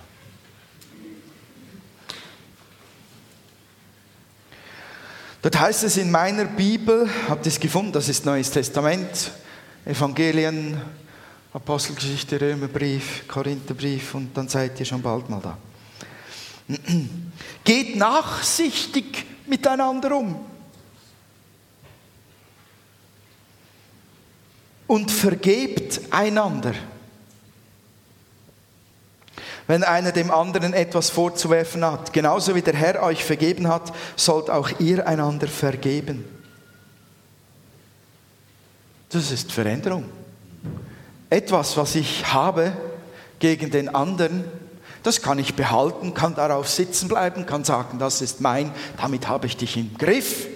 Dort 5.42 5.58
heißt 5.58 5.82
es 5.82 5.96
in 5.96 6.08
meiner 6.08 6.44
Bibel, 6.44 7.10
habt 7.28 7.46
ihr 7.46 7.50
es 7.50 7.58
gefunden, 7.58 7.90
das 7.90 8.08
ist 8.08 8.24
Neues 8.24 8.52
Testament, 8.52 9.32
Evangelien, 9.84 10.80
Apostelgeschichte, 11.52 12.40
Römerbrief, 12.40 13.26
Korintherbrief 13.26 14.14
und 14.14 14.36
dann 14.36 14.46
seid 14.46 14.78
ihr 14.78 14.86
schon 14.86 15.02
bald 15.02 15.28
mal 15.28 15.40
da. 15.40 15.58
Geht 17.64 17.96
nachsichtig 17.96 19.26
miteinander 19.46 20.16
um. 20.16 20.46
Und 24.86 25.10
vergebt 25.10 26.00
einander 26.10 26.74
wenn 29.66 29.84
einer 29.84 30.12
dem 30.12 30.30
anderen 30.30 30.74
etwas 30.74 31.10
vorzuwerfen 31.10 31.84
hat. 31.84 32.12
Genauso 32.12 32.54
wie 32.54 32.62
der 32.62 32.74
Herr 32.74 33.02
euch 33.02 33.24
vergeben 33.24 33.68
hat, 33.68 33.92
sollt 34.16 34.50
auch 34.50 34.70
ihr 34.80 35.06
einander 35.06 35.48
vergeben. 35.48 36.24
Das 39.10 39.30
ist 39.30 39.52
Veränderung. 39.52 40.04
Etwas, 41.30 41.76
was 41.76 41.94
ich 41.94 42.32
habe 42.32 42.72
gegen 43.38 43.70
den 43.70 43.94
anderen, 43.94 44.44
das 45.02 45.20
kann 45.20 45.38
ich 45.38 45.54
behalten, 45.54 46.14
kann 46.14 46.34
darauf 46.34 46.68
sitzen 46.68 47.08
bleiben, 47.08 47.44
kann 47.46 47.64
sagen, 47.64 47.98
das 47.98 48.22
ist 48.22 48.40
mein, 48.40 48.72
damit 48.96 49.28
habe 49.28 49.46
ich 49.46 49.56
dich 49.56 49.76
im 49.76 49.96
Griff. 49.98 50.46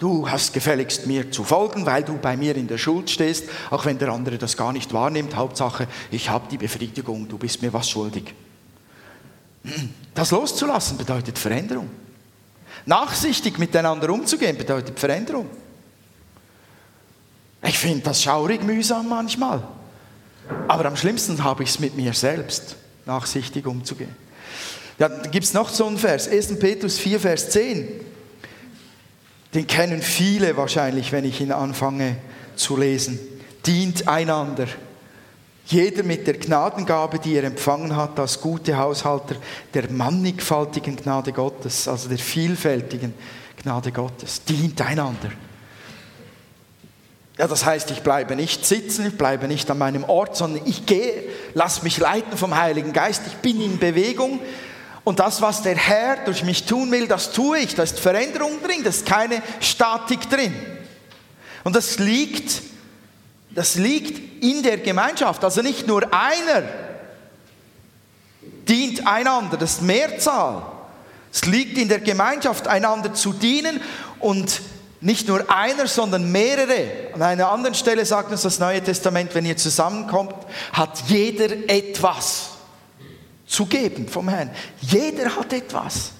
Du 0.00 0.28
hast 0.28 0.54
gefälligst 0.54 1.06
mir 1.06 1.30
zu 1.30 1.44
folgen, 1.44 1.84
weil 1.84 2.02
du 2.02 2.16
bei 2.16 2.34
mir 2.34 2.56
in 2.56 2.66
der 2.66 2.78
Schuld 2.78 3.10
stehst, 3.10 3.44
auch 3.68 3.84
wenn 3.84 3.98
der 3.98 4.08
andere 4.08 4.38
das 4.38 4.56
gar 4.56 4.72
nicht 4.72 4.94
wahrnimmt. 4.94 5.36
Hauptsache, 5.36 5.86
ich 6.10 6.30
habe 6.30 6.48
die 6.50 6.56
Befriedigung, 6.56 7.28
du 7.28 7.36
bist 7.36 7.60
mir 7.60 7.70
was 7.74 7.90
schuldig. 7.90 8.34
Das 10.14 10.30
loszulassen 10.30 10.96
bedeutet 10.96 11.38
Veränderung. 11.38 11.90
Nachsichtig 12.86 13.58
miteinander 13.58 14.08
umzugehen 14.08 14.56
bedeutet 14.56 14.98
Veränderung. 14.98 15.44
Ich 17.62 17.78
finde 17.78 18.04
das 18.04 18.22
schaurig 18.22 18.64
mühsam 18.64 19.06
manchmal. 19.06 19.62
Aber 20.66 20.86
am 20.86 20.96
schlimmsten 20.96 21.44
habe 21.44 21.62
ich 21.62 21.68
es 21.68 21.78
mit 21.78 21.94
mir 21.94 22.14
selbst, 22.14 22.74
nachsichtig 23.04 23.66
umzugehen. 23.66 24.16
Ja, 24.98 25.10
da 25.10 25.28
gibt 25.28 25.44
es 25.44 25.52
noch 25.52 25.68
so 25.68 25.86
einen 25.86 25.98
Vers, 25.98 26.26
1. 26.26 26.58
Petrus 26.58 26.98
4, 26.98 27.20
Vers 27.20 27.50
10. 27.50 28.09
Den 29.54 29.66
kennen 29.66 30.02
viele 30.02 30.56
wahrscheinlich, 30.56 31.12
wenn 31.12 31.24
ich 31.24 31.40
ihn 31.40 31.52
anfange 31.52 32.16
zu 32.54 32.76
lesen. 32.76 33.18
Dient 33.66 34.06
einander. 34.06 34.66
Jeder 35.66 36.02
mit 36.02 36.26
der 36.26 36.34
Gnadengabe, 36.34 37.18
die 37.18 37.34
er 37.34 37.44
empfangen 37.44 37.94
hat, 37.94 38.18
als 38.18 38.40
gute 38.40 38.76
Haushalter 38.76 39.36
der 39.74 39.90
mannigfaltigen 39.90 40.96
Gnade 40.96 41.32
Gottes, 41.32 41.86
also 41.86 42.08
der 42.08 42.18
vielfältigen 42.18 43.14
Gnade 43.62 43.92
Gottes. 43.92 44.42
Dient 44.44 44.80
einander. 44.80 45.30
Ja, 47.38 47.46
das 47.46 47.64
heißt, 47.64 47.90
ich 47.90 48.02
bleibe 48.02 48.36
nicht 48.36 48.66
sitzen, 48.66 49.06
ich 49.06 49.16
bleibe 49.16 49.48
nicht 49.48 49.70
an 49.70 49.78
meinem 49.78 50.04
Ort, 50.04 50.36
sondern 50.36 50.66
ich 50.66 50.86
gehe, 50.86 51.22
lass 51.54 51.82
mich 51.82 51.98
leiten 51.98 52.36
vom 52.36 52.54
Heiligen 52.54 52.92
Geist, 52.92 53.22
ich 53.26 53.36
bin 53.36 53.60
in 53.62 53.78
Bewegung, 53.78 54.40
und 55.04 55.18
das, 55.18 55.40
was 55.40 55.62
der 55.62 55.76
Herr 55.76 56.16
durch 56.24 56.42
mich 56.42 56.66
tun 56.66 56.90
will, 56.90 57.08
das 57.08 57.32
tue 57.32 57.58
ich. 57.60 57.74
Da 57.74 57.82
ist 57.82 57.98
Veränderung 57.98 58.62
drin, 58.62 58.82
da 58.82 58.90
ist 58.90 59.06
keine 59.06 59.42
Statik 59.60 60.28
drin. 60.28 60.54
Und 61.64 61.74
das 61.76 61.98
liegt, 61.98 62.62
das 63.50 63.76
liegt 63.76 64.42
in 64.42 64.62
der 64.62 64.78
Gemeinschaft. 64.78 65.42
Also 65.42 65.62
nicht 65.62 65.86
nur 65.86 66.02
einer 66.12 66.64
dient 68.68 69.06
einander, 69.06 69.56
das 69.56 69.72
ist 69.72 69.82
Mehrzahl. 69.82 70.62
Es 71.32 71.44
liegt 71.46 71.78
in 71.78 71.88
der 71.88 72.00
Gemeinschaft, 72.00 72.66
einander 72.66 73.14
zu 73.14 73.32
dienen 73.32 73.80
und 74.18 74.60
nicht 75.00 75.28
nur 75.28 75.50
einer, 75.50 75.86
sondern 75.86 76.30
mehrere. 76.30 76.88
An 77.14 77.22
einer 77.22 77.50
anderen 77.50 77.74
Stelle 77.74 78.04
sagt 78.04 78.30
uns 78.30 78.42
das 78.42 78.58
Neue 78.58 78.82
Testament, 78.82 79.34
wenn 79.34 79.46
ihr 79.46 79.56
zusammenkommt, 79.56 80.34
hat 80.72 81.02
jeder 81.06 81.68
etwas 81.68 82.49
zu 83.50 83.66
geben 83.66 84.08
vom 84.08 84.28
Herrn. 84.28 84.50
Jeder 84.80 85.34
hat 85.36 85.52
etwas. 85.52 86.12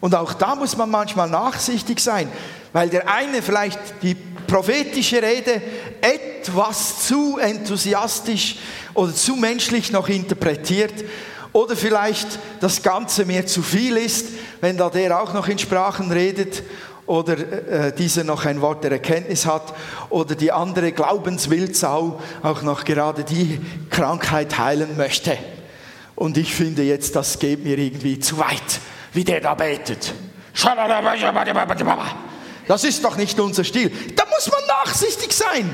Und 0.00 0.14
auch 0.14 0.34
da 0.34 0.54
muss 0.54 0.76
man 0.76 0.90
manchmal 0.90 1.30
nachsichtig 1.30 2.00
sein, 2.00 2.28
weil 2.72 2.88
der 2.88 3.08
eine 3.08 3.40
vielleicht 3.40 3.78
die 4.02 4.14
prophetische 4.14 5.22
Rede 5.22 5.62
etwas 6.00 7.06
zu 7.06 7.38
enthusiastisch 7.38 8.56
oder 8.94 9.14
zu 9.14 9.36
menschlich 9.36 9.92
noch 9.92 10.08
interpretiert 10.08 11.04
oder 11.52 11.76
vielleicht 11.76 12.38
das 12.60 12.82
Ganze 12.82 13.24
mir 13.24 13.46
zu 13.46 13.62
viel 13.62 13.96
ist, 13.96 14.26
wenn 14.60 14.76
da 14.76 14.90
der 14.90 15.20
auch 15.20 15.34
noch 15.34 15.48
in 15.48 15.58
Sprachen 15.58 16.10
redet 16.10 16.62
oder 17.06 17.38
äh, 17.38 17.92
dieser 17.92 18.24
noch 18.24 18.44
ein 18.44 18.60
Wort 18.60 18.84
der 18.84 18.92
Erkenntnis 18.92 19.46
hat 19.46 19.74
oder 20.08 20.34
die 20.34 20.52
andere 20.52 20.92
Glaubenswildsau 20.92 22.20
auch 22.42 22.62
noch 22.62 22.84
gerade 22.84 23.24
die 23.24 23.60
Krankheit 23.90 24.58
heilen 24.58 24.96
möchte. 24.96 25.36
Und 26.20 26.36
ich 26.36 26.54
finde 26.54 26.82
jetzt, 26.82 27.16
das 27.16 27.38
geht 27.38 27.64
mir 27.64 27.78
irgendwie 27.78 28.20
zu 28.20 28.36
weit, 28.36 28.80
wie 29.14 29.24
der 29.24 29.40
da 29.40 29.54
betet. 29.54 30.12
Das 32.68 32.84
ist 32.84 33.02
doch 33.02 33.16
nicht 33.16 33.40
unser 33.40 33.64
Stil. 33.64 33.90
Da 34.14 34.24
muss 34.26 34.50
man 34.50 34.60
nachsichtig 34.66 35.32
sein. 35.32 35.70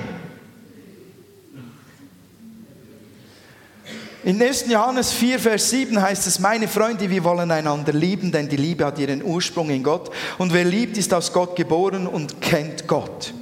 In 4.22 4.40
1. 4.40 4.66
Johannes 4.68 5.12
4, 5.14 5.40
Vers 5.40 5.70
7 5.70 6.00
heißt 6.00 6.28
es, 6.28 6.38
meine 6.38 6.68
Freunde, 6.68 7.10
wir 7.10 7.24
wollen 7.24 7.50
einander 7.50 7.92
lieben, 7.92 8.30
denn 8.30 8.48
die 8.48 8.56
Liebe 8.56 8.86
hat 8.86 9.00
ihren 9.00 9.24
Ursprung 9.24 9.68
in 9.70 9.82
Gott. 9.82 10.12
Und 10.38 10.52
wer 10.52 10.64
liebt, 10.64 10.96
ist 10.96 11.12
aus 11.12 11.32
Gott 11.32 11.56
geboren 11.56 12.06
und 12.06 12.40
kennt 12.40 12.86
Gott. 12.86 13.34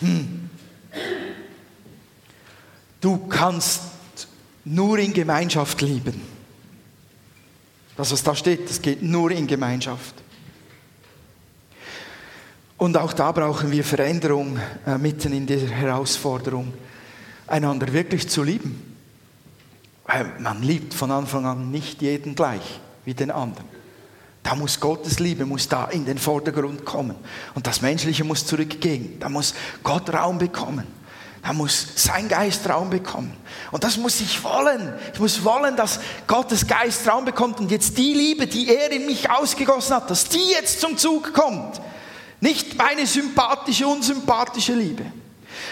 Hm. 0.00 0.50
Du 3.00 3.16
kannst 3.28 3.80
nur 4.74 4.98
in 4.98 5.12
Gemeinschaft 5.12 5.80
lieben. 5.80 6.20
Das, 7.96 8.12
was 8.12 8.22
da 8.22 8.34
steht, 8.34 8.68
das 8.68 8.80
geht 8.80 9.02
nur 9.02 9.30
in 9.30 9.46
Gemeinschaft. 9.46 10.14
Und 12.76 12.96
auch 12.96 13.12
da 13.12 13.32
brauchen 13.32 13.72
wir 13.72 13.82
Veränderung 13.82 14.58
äh, 14.86 14.98
mitten 14.98 15.32
in 15.32 15.46
dieser 15.46 15.68
Herausforderung, 15.68 16.72
einander 17.48 17.92
wirklich 17.92 18.28
zu 18.28 18.44
lieben. 18.44 18.96
Weil 20.04 20.32
man 20.38 20.62
liebt 20.62 20.94
von 20.94 21.10
Anfang 21.10 21.44
an 21.44 21.70
nicht 21.72 22.00
jeden 22.00 22.36
gleich 22.36 22.80
wie 23.04 23.14
den 23.14 23.32
anderen. 23.32 23.66
Da 24.44 24.54
muss 24.54 24.78
Gottes 24.78 25.18
Liebe 25.18 25.44
muss 25.44 25.68
da 25.68 25.86
in 25.86 26.04
den 26.04 26.16
Vordergrund 26.16 26.84
kommen 26.84 27.16
und 27.54 27.66
das 27.66 27.82
Menschliche 27.82 28.24
muss 28.24 28.46
zurückgehen. 28.46 29.18
Da 29.18 29.28
muss 29.28 29.54
Gott 29.82 30.08
Raum 30.14 30.38
bekommen. 30.38 30.86
Da 31.48 31.54
muss 31.54 31.86
sein 31.94 32.28
Geist 32.28 32.68
Raum 32.68 32.90
bekommen. 32.90 33.32
Und 33.70 33.82
das 33.82 33.96
muss 33.96 34.20
ich 34.20 34.44
wollen. 34.44 34.92
Ich 35.14 35.18
muss 35.18 35.42
wollen, 35.42 35.76
dass 35.76 35.98
Gottes 36.26 36.66
Geist 36.66 37.08
Raum 37.08 37.24
bekommt 37.24 37.58
und 37.58 37.70
jetzt 37.70 37.96
die 37.96 38.12
Liebe, 38.12 38.46
die 38.46 38.68
er 38.68 38.92
in 38.92 39.06
mich 39.06 39.30
ausgegossen 39.30 39.96
hat, 39.96 40.10
dass 40.10 40.28
die 40.28 40.50
jetzt 40.50 40.78
zum 40.78 40.98
Zug 40.98 41.32
kommt. 41.32 41.80
Nicht 42.42 42.76
meine 42.76 43.06
sympathische, 43.06 43.86
unsympathische 43.86 44.74
Liebe. 44.74 45.06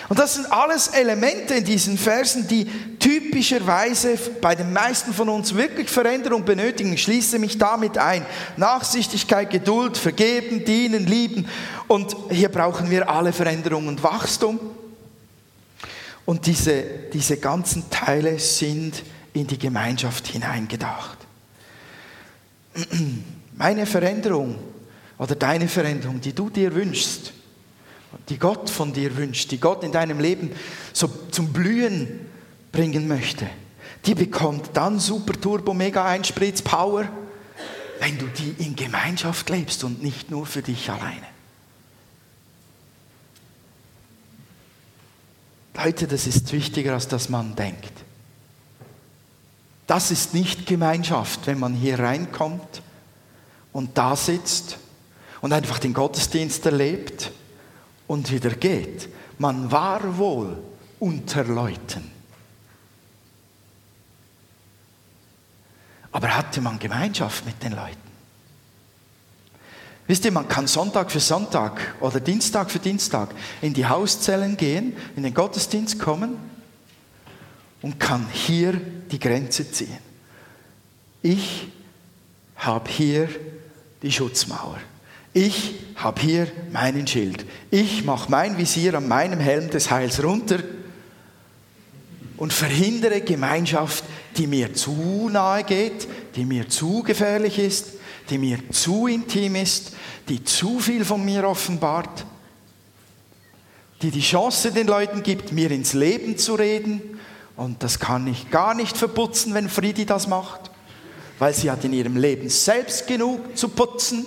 Und 0.09 0.19
das 0.19 0.37
sind 0.37 0.51
alles 0.51 0.89
Elemente 0.89 1.53
in 1.53 1.65
diesen 1.65 1.99
Versen, 1.99 2.49
die 2.49 2.65
typischerweise 2.99 4.17
bei 4.41 4.55
den 4.55 4.73
meisten 4.73 5.13
von 5.13 5.29
uns 5.29 5.55
wirklich 5.55 5.91
Veränderung 5.91 6.47
benötigen. 6.47 6.95
Ich 6.95 7.03
schließe 7.03 7.39
mich 7.39 7.59
damit 7.59 7.99
ein. 7.99 8.25
Nachsichtigkeit, 8.57 9.51
Geduld, 9.51 9.99
Vergeben, 9.99 10.65
Dienen, 10.65 11.07
Lieben. 11.07 11.47
Und 11.87 12.17
hier 12.31 12.49
brauchen 12.49 12.89
wir 12.89 13.11
alle 13.11 13.35
Veränderung 13.35 13.89
und 13.89 14.03
Wachstum. 14.03 14.59
Und 16.27 16.47
diese, 16.47 16.85
diese 17.13 17.39
ganzen 17.39 17.89
Teile 17.89 18.39
sind 18.39 19.03
in 19.33 19.47
die 19.47 19.59
Gemeinschaft 19.59 20.27
hineingedacht. 20.27 21.19
Meine 23.57 23.87
Veränderung 23.87 24.57
oder 25.19 25.35
deine 25.35 25.69
Veränderung, 25.69 26.21
die 26.21 26.35
du 26.35 26.51
dir 26.51 26.75
wünschst, 26.75 27.33
die 28.29 28.39
Gott 28.39 28.69
von 28.69 28.93
dir 28.93 29.17
wünscht, 29.17 29.51
die 29.51 29.61
Gott 29.61 29.85
in 29.85 29.93
deinem 29.93 30.19
Leben 30.19 30.51
so 30.93 31.09
zum 31.31 31.53
Blühen 31.53 32.27
bringen 32.73 33.09
möchte, 33.09 33.47
die 34.05 34.15
bekommt 34.15 34.71
dann 34.75 34.99
super 34.99 35.41
Turbo 35.41 35.75
Mega 35.75 36.05
Einspritz 36.05 36.61
Power, 36.61 37.09
wenn 38.01 38.19
du 38.19 38.27
die 38.27 38.63
in 38.63 38.77
Gemeinschaft 38.77 39.49
lebst 39.49 39.85
und 39.85 40.03
nicht 40.03 40.31
nur 40.31 40.45
für 40.45 40.63
dich 40.63 40.91
alleine. 40.91 41.36
Leute, 45.77 46.07
das 46.07 46.27
ist 46.27 46.53
wichtiger, 46.53 46.95
als 46.95 47.09
dass 47.09 47.29
man 47.29 47.55
denkt. 47.55 47.93
Das 49.87 50.11
ist 50.11 50.35
nicht 50.35 50.67
Gemeinschaft, 50.67 51.47
wenn 51.47 51.59
man 51.59 51.75
hier 51.75 51.99
reinkommt 51.99 52.83
und 53.73 53.97
da 53.97 54.17
sitzt 54.17 54.79
und 55.41 55.53
einfach 55.53 55.79
den 55.79 55.95
Gottesdienst 55.95 56.67
erlebt 56.67 57.31
und 58.07 58.31
wieder 58.33 58.51
geht. 58.51 59.09
Man 59.39 59.71
war 59.71 60.17
wohl 60.19 60.59
unter 60.99 61.45
Leuten. 61.45 62.11
Aber 66.11 66.35
hatte 66.35 66.61
man 66.63 66.79
Gemeinschaft 66.79 67.45
mit 67.45 67.63
den 67.63 67.73
Leuten? 67.73 68.06
Wisst 70.07 70.25
ihr, 70.25 70.33
man 70.33 70.47
kann 70.47 70.67
Sonntag 70.67 71.11
für 71.11 71.21
Sonntag 71.21 71.97
oder 72.01 72.21
Dienstag 72.21 72.71
für 72.71 72.79
Dienstag 72.79 73.31
in 73.61 73.75
die 73.75 73.87
Hauszellen 73.87 74.57
gehen, 74.57 74.97
in 75.17 75.25
den 75.25 75.35
Gottesdienst 75.35 75.99
kommen 75.99 76.37
und 77.83 77.99
kann 77.99 78.27
hier 78.33 78.81
die 79.11 79.19
Grenze 79.19 79.71
ziehen. 79.71 79.99
Ich 81.23 81.69
habe 82.57 82.89
hier 82.89 83.29
die 84.03 84.13
Schutzmauer. 84.13 84.79
Ich 85.33 85.75
habe 85.97 86.21
hier 86.21 86.47
meinen 86.73 87.07
Schild. 87.07 87.45
Ich 87.71 88.05
mache 88.05 88.31
mein 88.31 88.57
Visier 88.57 88.95
an 88.95 89.09
meinem 89.09 89.41
Helm 89.41 89.71
des 89.71 89.91
Heils 89.91 90.23
runter 90.23 90.61
und 92.37 92.53
verhindere 92.53 93.21
Gemeinschaft, 93.21 94.05
die 94.37 94.47
mir 94.47 94.73
zu 94.73 95.29
nahe 95.31 95.65
geht, 95.65 96.07
die 96.37 96.45
mir 96.45 96.69
zu 96.69 97.03
gefährlich 97.03 97.59
ist, 97.59 97.95
die 98.31 98.39
mir 98.39 98.59
zu 98.71 99.07
intim 99.07 99.57
ist, 99.57 99.93
die 100.29 100.45
zu 100.45 100.81
viel 100.81 101.05
von 101.05 101.25
mir 101.25 101.47
offenbart, 101.49 102.25
die 104.03 104.11
die 104.11 104.21
Chance 104.21 104.73
den 104.73 104.87
Leuten 104.87 105.23
gibt, 105.23 105.53
mir 105.53 105.71
ins 105.71 105.93
Leben 105.93 106.37
zu 106.37 106.55
reden. 106.55 107.19
Und 107.57 107.83
das 107.83 107.99
kann 107.99 108.27
ich 108.27 108.51
gar 108.51 108.75
nicht 108.75 108.97
verputzen, 108.97 109.55
wenn 109.55 109.69
Friedi 109.69 110.05
das 110.05 110.27
macht, 110.27 110.71
weil 111.39 111.55
sie 111.55 111.71
hat 111.71 111.85
in 111.85 111.93
ihrem 111.93 112.17
Leben 112.17 112.51
selbst 112.51 113.07
genug 113.07 113.57
zu 113.57 113.69
putzen. 113.69 114.27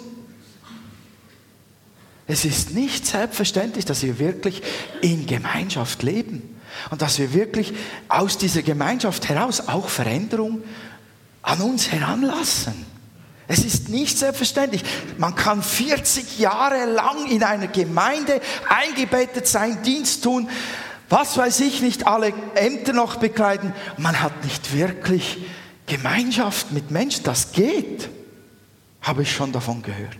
Es 2.26 2.46
ist 2.46 2.72
nicht 2.74 3.06
selbstverständlich, 3.06 3.86
dass 3.86 4.04
wir 4.04 4.20
wirklich 4.20 4.62
in 5.02 5.26
Gemeinschaft 5.26 6.04
leben 6.04 6.60
und 6.92 7.02
dass 7.02 7.20
wir 7.20 7.34
wirklich 7.34 7.74
aus 8.08 8.38
dieser 8.38 8.62
Gemeinschaft 8.62 9.30
heraus 9.30 9.68
auch 9.68 9.90
Veränderung 9.90 10.62
an 11.42 11.62
uns 11.62 11.92
heranlassen. 11.92 12.89
Es 13.52 13.66
ist 13.66 13.90
nicht 13.90 14.16
selbstverständlich. 14.16 14.84
Man 15.18 15.34
kann 15.34 15.64
40 15.64 16.38
Jahre 16.38 16.86
lang 16.86 17.26
in 17.26 17.44
einer 17.44 17.66
Gemeinde 17.66 18.42
eingebettet 18.70 19.48
sein, 19.48 19.82
Dienst 19.82 20.24
tun, 20.24 20.48
was 21.10 21.36
weiß 21.36 21.62
ich 21.62 21.82
nicht, 21.82 22.06
alle 22.06 22.32
Ämter 22.54 22.94
noch 22.94 23.16
bekleiden. 23.16 23.74
Man 23.98 24.22
hat 24.22 24.44
nicht 24.44 24.76
wirklich 24.76 25.40
Gemeinschaft 25.88 26.72
mit 26.72 26.92
Menschen. 26.92 27.24
Das 27.24 27.52
geht, 27.52 28.08
habe 29.02 29.24
ich 29.24 29.32
schon 29.32 29.52
davon 29.52 29.82
gehört. 29.82 30.20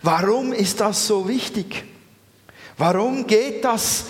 Warum 0.00 0.54
ist 0.54 0.80
das 0.80 1.06
so 1.06 1.28
wichtig? 1.28 1.84
Warum 2.78 3.26
geht 3.26 3.66
das 3.66 4.06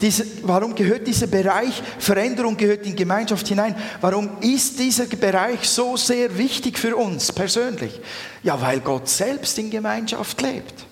diese, 0.00 0.24
warum 0.42 0.76
gehört 0.76 1.06
dieser 1.08 1.26
Bereich, 1.26 1.82
Veränderung 1.98 2.56
gehört 2.56 2.86
in 2.86 2.94
Gemeinschaft 2.94 3.48
hinein? 3.48 3.74
Warum 4.00 4.38
ist 4.40 4.78
dieser 4.78 5.06
Bereich 5.06 5.68
so 5.68 5.96
sehr 5.96 6.38
wichtig 6.38 6.78
für 6.78 6.94
uns 6.94 7.32
persönlich? 7.32 8.00
Ja, 8.44 8.60
weil 8.60 8.78
Gott 8.78 9.08
selbst 9.08 9.58
in 9.58 9.70
Gemeinschaft 9.70 10.40
lebt. 10.40 10.86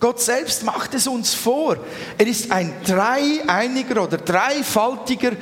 Gott 0.00 0.20
selbst 0.20 0.64
macht 0.64 0.94
es 0.94 1.06
uns 1.06 1.34
vor. 1.34 1.76
Er 2.18 2.26
ist 2.26 2.50
ein 2.50 2.72
dreieiniger 2.84 4.02
oder 4.02 4.18
dreifaltiger, 4.18 5.32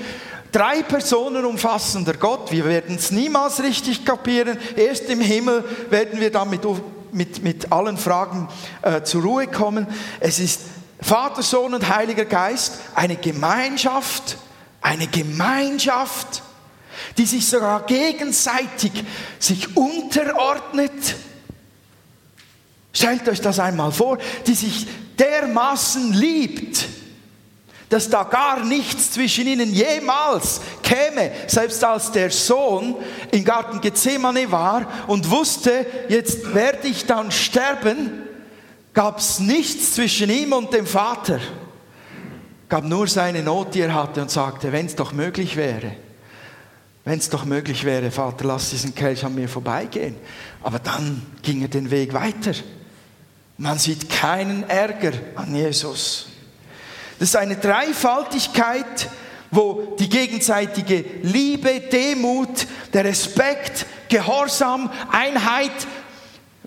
drei 0.53 0.83
Personen 0.83 1.45
umfassender 1.45 2.15
Gott. 2.15 2.53
Wir 2.53 2.67
werden 2.67 2.97
es 2.97 3.11
niemals 3.11 3.63
richtig 3.63 4.05
kapieren. 4.05 4.59
Erst 4.77 5.09
im 5.09 5.21
Himmel 5.21 5.65
werden 5.89 6.21
wir 6.21 6.31
damit 6.31 6.61
mit, 7.13 7.43
mit 7.43 7.73
allen 7.73 7.97
Fragen 7.97 8.49
äh, 8.83 9.03
zur 9.03 9.23
Ruhe 9.23 9.47
kommen. 9.47 9.87
Es 10.21 10.39
ist 10.39 10.61
Vater, 11.05 11.43
Sohn 11.43 11.75
und 11.75 11.95
Heiliger 11.95 12.25
Geist, 12.25 12.79
eine 12.95 13.17
Gemeinschaft, 13.17 14.39
eine 14.81 15.07
Gemeinschaft, 15.07 16.43
die 17.19 17.27
sich 17.27 17.47
sogar 17.47 17.85
gegenseitig 17.85 19.05
sich 19.39 19.77
unterordnet. 19.77 20.93
Stellt 22.95 23.29
euch 23.29 23.43
das 23.43 23.59
einmal 23.59 23.93
vor, 23.93 24.17
die 24.47 24.55
sich 24.55 24.87
dermaßen 25.19 26.15
liebt, 26.15 26.87
dass 27.91 28.09
da 28.09 28.25
gar 28.25 28.65
nichts 28.65 29.13
zwischen 29.13 29.47
ihnen 29.47 29.75
jemals 29.75 30.63
käme, 30.83 31.33
selbst 31.49 31.85
als 31.85 32.13
der 32.13 32.31
Sohn 32.31 32.97
im 33.31 33.45
Garten 33.45 33.83
Gethsemane 33.83 34.51
war 34.51 34.91
und 35.07 35.31
wusste, 35.31 35.85
jetzt 36.09 36.55
werde 36.55 36.89
ich 36.89 37.05
dann 37.05 37.31
sterben, 37.31 38.24
gab 38.95 39.19
es 39.19 39.41
nichts 39.41 39.95
zwischen 39.95 40.31
ihm 40.31 40.53
und 40.53 40.73
dem 40.73 40.87
Vater. 40.87 41.41
Gab 42.69 42.85
nur 42.85 43.07
seine 43.09 43.43
Not, 43.43 43.75
die 43.75 43.81
er 43.81 43.93
hatte 43.93 44.23
und 44.23 44.31
sagte, 44.31 44.73
wenn 44.73 44.87
es 44.87 44.95
doch 44.95 45.13
möglich 45.13 45.57
wäre, 45.57 45.97
wenn 47.05 47.19
es 47.19 47.29
doch 47.29 47.45
möglich 47.45 47.85
wäre, 47.85 48.11
Vater, 48.11 48.47
lass 48.47 48.71
diesen 48.71 48.95
Kelch 48.95 49.25
an 49.25 49.35
mir 49.35 49.49
vorbeigehen. 49.49 50.17
Aber 50.63 50.79
dann 50.79 51.21
ging 51.43 51.61
er 51.61 51.69
den 51.69 51.91
Weg 51.91 52.15
weiter. 52.15 52.53
Man 53.59 53.79
sieht 53.79 54.09
keinen 54.09 54.69
Ärger 54.71 55.13
an 55.35 55.55
Jesus. 55.55 56.29
Das 57.19 57.29
ist 57.29 57.37
eine 57.37 57.57
Dreifaltigkeit, 57.57 59.11
wo 59.51 59.95
die 59.99 60.09
gegenseitige 60.09 61.05
Liebe, 61.23 61.81
Demut, 61.81 62.67
der 62.93 63.05
Respekt, 63.05 63.87
Gehorsam, 64.09 64.91
Einheit 65.13 65.73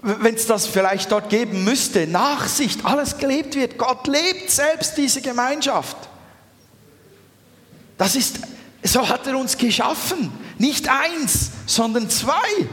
wenn 0.07 0.35
es 0.35 0.47
das 0.47 0.67
vielleicht 0.67 1.11
dort 1.11 1.29
geben 1.29 1.65
müsste, 1.65 2.07
Nachsicht, 2.07 2.85
alles 2.85 3.17
gelebt 3.17 3.55
wird. 3.55 3.77
Gott 3.77 4.07
lebt 4.07 4.49
selbst 4.49 4.97
diese 4.97 5.21
Gemeinschaft. 5.21 5.97
Das 7.97 8.15
ist, 8.15 8.39
so 8.83 9.07
hat 9.09 9.27
er 9.27 9.37
uns 9.37 9.57
geschaffen. 9.57 10.31
Nicht 10.57 10.87
eins, 10.87 11.51
sondern 11.65 12.09
zwei. 12.09 12.67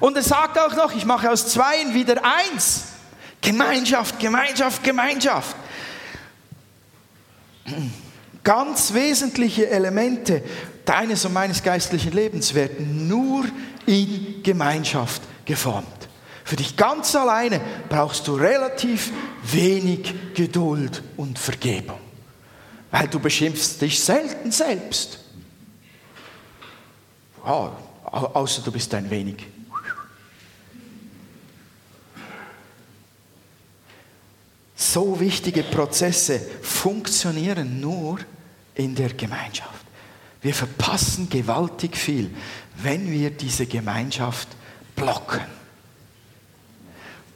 Und 0.00 0.16
er 0.16 0.22
sagt 0.22 0.58
auch 0.58 0.74
noch, 0.74 0.94
ich 0.94 1.04
mache 1.04 1.30
aus 1.30 1.48
zweien 1.48 1.92
wieder 1.92 2.22
eins. 2.24 2.84
Gemeinschaft, 3.42 4.18
Gemeinschaft, 4.18 4.82
Gemeinschaft. 4.82 5.56
Ganz 8.42 8.94
wesentliche 8.94 9.68
Elemente 9.68 10.42
deines 10.86 11.26
und 11.26 11.34
meines 11.34 11.62
geistlichen 11.62 12.12
Lebens 12.12 12.54
werden 12.54 13.06
nur 13.06 13.44
in 13.84 14.42
Gemeinschaft 14.42 15.22
geformt. 15.44 16.03
Für 16.44 16.56
dich 16.56 16.76
ganz 16.76 17.16
alleine 17.16 17.60
brauchst 17.88 18.28
du 18.28 18.36
relativ 18.36 19.10
wenig 19.42 20.14
Geduld 20.34 21.02
und 21.16 21.38
Vergebung, 21.38 21.98
weil 22.90 23.08
du 23.08 23.18
beschimpfst 23.18 23.80
dich 23.80 23.98
selten 23.98 24.52
selbst. 24.52 25.18
Oh, 27.44 27.70
außer 28.04 28.62
du 28.62 28.70
bist 28.70 28.94
ein 28.94 29.10
wenig. 29.10 29.46
so 34.94 35.18
wichtige 35.18 35.64
Prozesse 35.64 36.40
funktionieren 36.62 37.80
nur 37.80 38.20
in 38.76 38.94
der 38.94 39.12
Gemeinschaft. 39.12 39.84
Wir 40.40 40.54
verpassen 40.54 41.28
gewaltig 41.28 41.96
viel, 41.96 42.30
wenn 42.76 43.10
wir 43.10 43.30
diese 43.30 43.66
Gemeinschaft 43.66 44.46
blocken. 44.94 45.40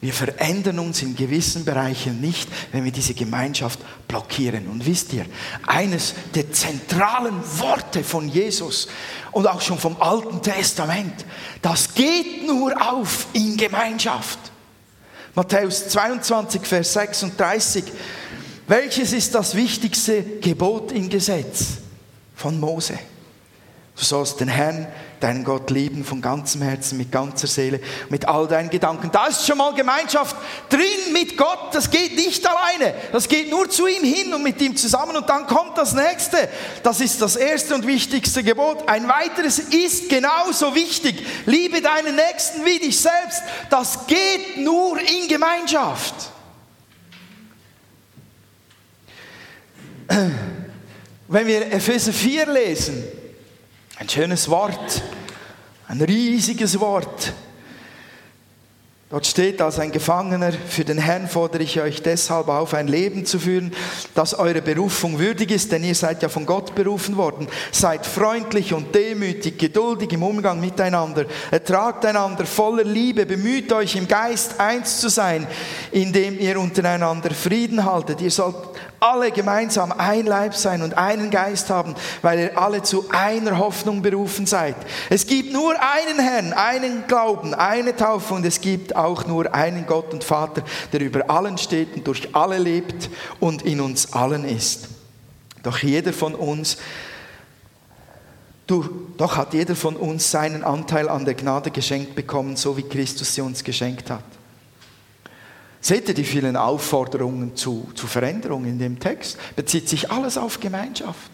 Wir 0.01 0.13
verändern 0.13 0.79
uns 0.79 1.03
in 1.03 1.17
gewissen 1.17 1.65
Bereichen 1.65 2.21
nicht, 2.21 2.49
wenn 2.71 2.85
wir 2.85 2.93
diese 2.93 3.15
Gemeinschaft 3.15 3.81
blockieren. 4.07 4.69
Und 4.69 4.87
wisst 4.87 5.13
ihr, 5.13 5.27
eines 5.67 6.15
der 6.35 6.53
zentralen 6.53 7.35
Worte 7.59 8.05
von 8.05 8.29
Jesus 8.29 8.87
und 9.33 9.49
auch 9.49 9.61
schon 9.61 9.79
vom 9.79 10.01
Alten 10.01 10.41
Testament, 10.41 11.25
das 11.63 11.95
geht 11.95 12.47
nur 12.47 12.75
auf 12.81 13.27
in 13.33 13.57
Gemeinschaft. 13.57 14.39
Matthäus 15.35 15.89
22, 15.89 16.65
Vers 16.65 16.93
36. 16.93 17.85
Welches 18.69 19.13
ist 19.13 19.35
das 19.35 19.57
wichtigste 19.57 20.23
Gebot 20.23 20.93
im 20.93 21.09
Gesetz 21.09 21.79
von 22.37 22.61
Mose? 22.61 22.99
Du 23.97 24.05
sollst 24.05 24.39
den 24.41 24.49
Herrn, 24.49 24.87
deinen 25.21 25.45
Gott 25.45 25.71
lieben 25.71 26.05
von 26.05 26.21
ganzem 26.21 26.63
Herzen, 26.63 26.99
mit 26.99 27.13
ganzer 27.13 27.47
Seele, 27.47 27.81
mit 28.09 28.27
all 28.27 28.47
deinen 28.47 28.71
Gedanken. 28.71 29.11
Da 29.11 29.27
ist 29.27 29.47
schon 29.47 29.59
mal 29.59 29.75
Gemeinschaft 29.75 30.37
drin 30.69 31.13
mit 31.13 31.37
Gott. 31.37 31.73
Das 31.73 31.91
geht 31.91 32.17
nicht 32.17 32.47
alleine. 32.47 32.95
Das 33.13 33.29
geht 33.29 33.51
nur 33.51 33.69
zu 33.69 33.87
ihm 33.87 34.03
hin 34.03 34.33
und 34.33 34.43
mit 34.43 34.61
ihm 34.61 34.77
zusammen. 34.77 35.17
Und 35.17 35.29
dann 35.29 35.47
kommt 35.47 35.77
das 35.77 35.93
nächste. 35.93 36.49
Das 36.83 37.01
ist 37.01 37.21
das 37.21 37.37
erste 37.37 37.75
und 37.75 37.87
wichtigste 37.87 38.43
Gebot. 38.43 38.89
Ein 38.89 39.09
weiteres 39.09 39.59
ist 39.59 40.09
genauso 40.09 40.75
wichtig. 40.75 41.25
Liebe 41.47 41.81
deinen 41.81 42.17
Nächsten 42.17 42.65
wie 42.65 42.79
dich 42.79 43.01
selbst. 43.01 43.43
Das 43.71 44.07
geht 44.07 44.59
nur 44.59 44.99
in 44.99 45.29
Gemeinschaft. 45.29 46.15
Wenn 51.29 51.47
wir 51.47 51.71
Epheser 51.73 52.13
4 52.13 52.47
lesen, 52.47 53.05
ein 53.99 54.09
schönes 54.09 54.49
Wort, 54.49 55.03
ein 55.89 56.01
riesiges 56.01 56.79
Wort. 56.79 57.33
Dort 59.11 59.27
steht, 59.27 59.63
als 59.63 59.79
ein 59.79 59.91
Gefangener, 59.91 60.53
für 60.53 60.85
den 60.85 60.99
Herrn 60.99 61.29
fordere 61.29 61.63
ich 61.63 61.81
euch 61.81 62.03
deshalb 62.03 62.49
auf, 62.49 62.75
ein 62.75 62.89
Leben 62.89 63.25
zu 63.25 63.39
führen, 63.41 63.73
das 64.15 64.35
eure 64.35 64.61
Berufung 64.61 65.19
würdig 65.19 65.51
ist, 65.51 65.73
denn 65.73 65.83
ihr 65.83 65.95
seid 65.95 66.23
ja 66.23 66.29
von 66.29 66.45
Gott 66.45 66.75
berufen 66.75 67.17
worden. 67.17 67.49
Seid 67.73 68.05
freundlich 68.05 68.75
und 68.75 68.95
demütig, 68.95 69.59
geduldig 69.59 70.13
im 70.13 70.23
Umgang 70.23 70.61
miteinander, 70.61 71.25
ertragt 71.51 72.05
einander 72.05 72.45
voller 72.45 72.85
Liebe, 72.85 73.25
bemüht 73.25 73.73
euch 73.73 73.97
im 73.97 74.07
Geist 74.07 74.61
eins 74.61 75.01
zu 75.01 75.09
sein, 75.09 75.47
indem 75.91 76.39
ihr 76.39 76.61
untereinander 76.61 77.31
Frieden 77.31 77.87
haltet. 77.87 78.21
Ihr 78.21 78.31
sollt 78.31 78.55
alle 79.01 79.31
gemeinsam 79.31 79.93
ein 79.93 80.27
Leib 80.27 80.55
sein 80.55 80.83
und 80.83 80.97
einen 80.97 81.31
Geist 81.31 81.71
haben, 81.71 81.95
weil 82.23 82.39
ihr 82.39 82.59
alle 82.59 82.83
zu 82.83 83.07
einer 83.11 83.59
Hoffnung 83.59 84.03
berufen 84.03 84.47
seid. 84.47 84.77
Es 85.11 85.27
gibt 85.27 85.53
nur 85.53 85.75
einen 85.75 86.19
Herrn, 86.19 86.53
einen 86.53 87.07
Glauben, 87.07 87.55
eine 87.55 87.97
Taufe 87.97 88.35
und 88.35 88.45
es 88.45 88.61
gibt 88.61 88.97
auch 88.97 89.27
nur 89.27 89.55
einen 89.55 89.87
Gott 89.87 90.13
und 90.13 90.25
Vater, 90.25 90.63
der 90.93 91.01
über 91.01 91.31
allen 91.31 91.59
steht 91.59 91.97
und 91.97 92.07
durch 92.07 92.35
alle 92.35 92.59
lebt 92.59 93.11
und 93.41 93.63
in 93.63 93.81
uns 93.81 94.13
allen 94.13 94.45
ist. 94.45 94.89
Doch 95.63 95.79
jeder 95.79 96.13
von 96.13 96.35
uns 96.35 96.79
doch 98.69 99.37
hat 99.37 99.55
jeder 99.55 99.75
von 99.75 99.97
uns 99.97 100.31
seinen 100.31 100.63
Anteil 100.63 101.09
an 101.09 101.25
der 101.25 101.33
Gnade 101.33 101.71
geschenkt 101.71 102.15
bekommen, 102.15 102.55
so 102.55 102.77
wie 102.77 102.83
Christus 102.83 103.35
sie 103.35 103.41
uns 103.41 103.65
geschenkt 103.65 104.11
hat. 104.11 104.23
Seht 105.89 106.07
ihr 106.07 106.15
die 106.15 106.25
vielen 106.25 106.55
Aufforderungen 106.55 107.57
zu, 107.57 107.91
zu 107.95 108.07
Veränderungen 108.07 108.69
in 108.69 108.79
dem 108.79 109.01
Text? 109.01 109.39
Bezieht 109.57 109.89
sich 109.89 110.11
alles 110.11 110.37
auf 110.37 110.61
Gemeinschaft. 110.61 111.31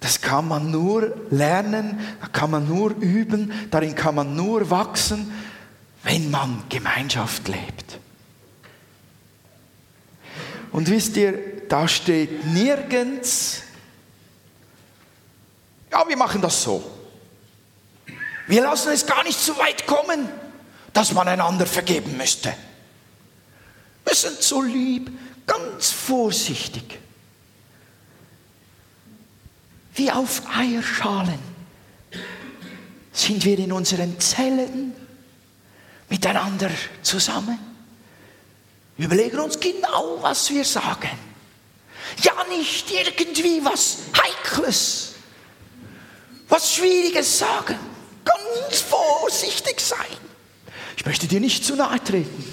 Das 0.00 0.22
kann 0.22 0.48
man 0.48 0.70
nur 0.70 1.14
lernen, 1.28 2.00
kann 2.32 2.50
man 2.50 2.66
nur 2.66 2.92
üben, 2.92 3.52
darin 3.70 3.94
kann 3.94 4.14
man 4.14 4.34
nur 4.34 4.70
wachsen, 4.70 5.30
wenn 6.02 6.30
man 6.30 6.62
Gemeinschaft 6.70 7.46
lebt. 7.46 7.98
Und 10.72 10.88
wisst 10.88 11.14
ihr, 11.18 11.34
da 11.68 11.86
steht 11.88 12.46
nirgends, 12.46 13.64
ja, 15.92 16.08
wir 16.08 16.16
machen 16.16 16.40
das 16.40 16.62
so. 16.62 16.82
Wir 18.46 18.62
lassen 18.62 18.92
es 18.92 19.04
gar 19.04 19.24
nicht 19.24 19.38
so 19.38 19.58
weit 19.58 19.86
kommen 19.86 20.30
dass 20.92 21.12
man 21.12 21.28
einander 21.28 21.66
vergeben 21.66 22.16
müsste. 22.16 22.54
Wir 24.04 24.14
sind 24.14 24.42
so 24.42 24.62
lieb, 24.62 25.10
ganz 25.46 25.90
vorsichtig. 25.90 26.98
Wie 29.94 30.10
auf 30.10 30.42
Eierschalen 30.54 31.38
sind 33.12 33.44
wir 33.44 33.58
in 33.58 33.72
unseren 33.72 34.18
Zellen 34.20 34.94
miteinander 36.08 36.70
zusammen. 37.02 37.58
Wir 38.96 39.06
überlegen 39.06 39.40
uns 39.40 39.58
genau, 39.58 40.18
was 40.20 40.50
wir 40.50 40.64
sagen. 40.64 41.10
Ja, 42.22 42.32
nicht 42.48 42.90
irgendwie 42.90 43.64
was 43.64 43.98
Heikles, 44.16 45.14
was 46.48 46.74
Schwieriges 46.74 47.38
sagen. 47.38 47.78
Ganz 48.24 48.80
vorsichtig 48.80 49.80
sein. 49.80 50.28
Ich 50.98 51.06
möchte 51.06 51.28
dir 51.28 51.38
nicht 51.38 51.64
zu 51.64 51.76
nahe 51.76 52.02
treten. 52.02 52.44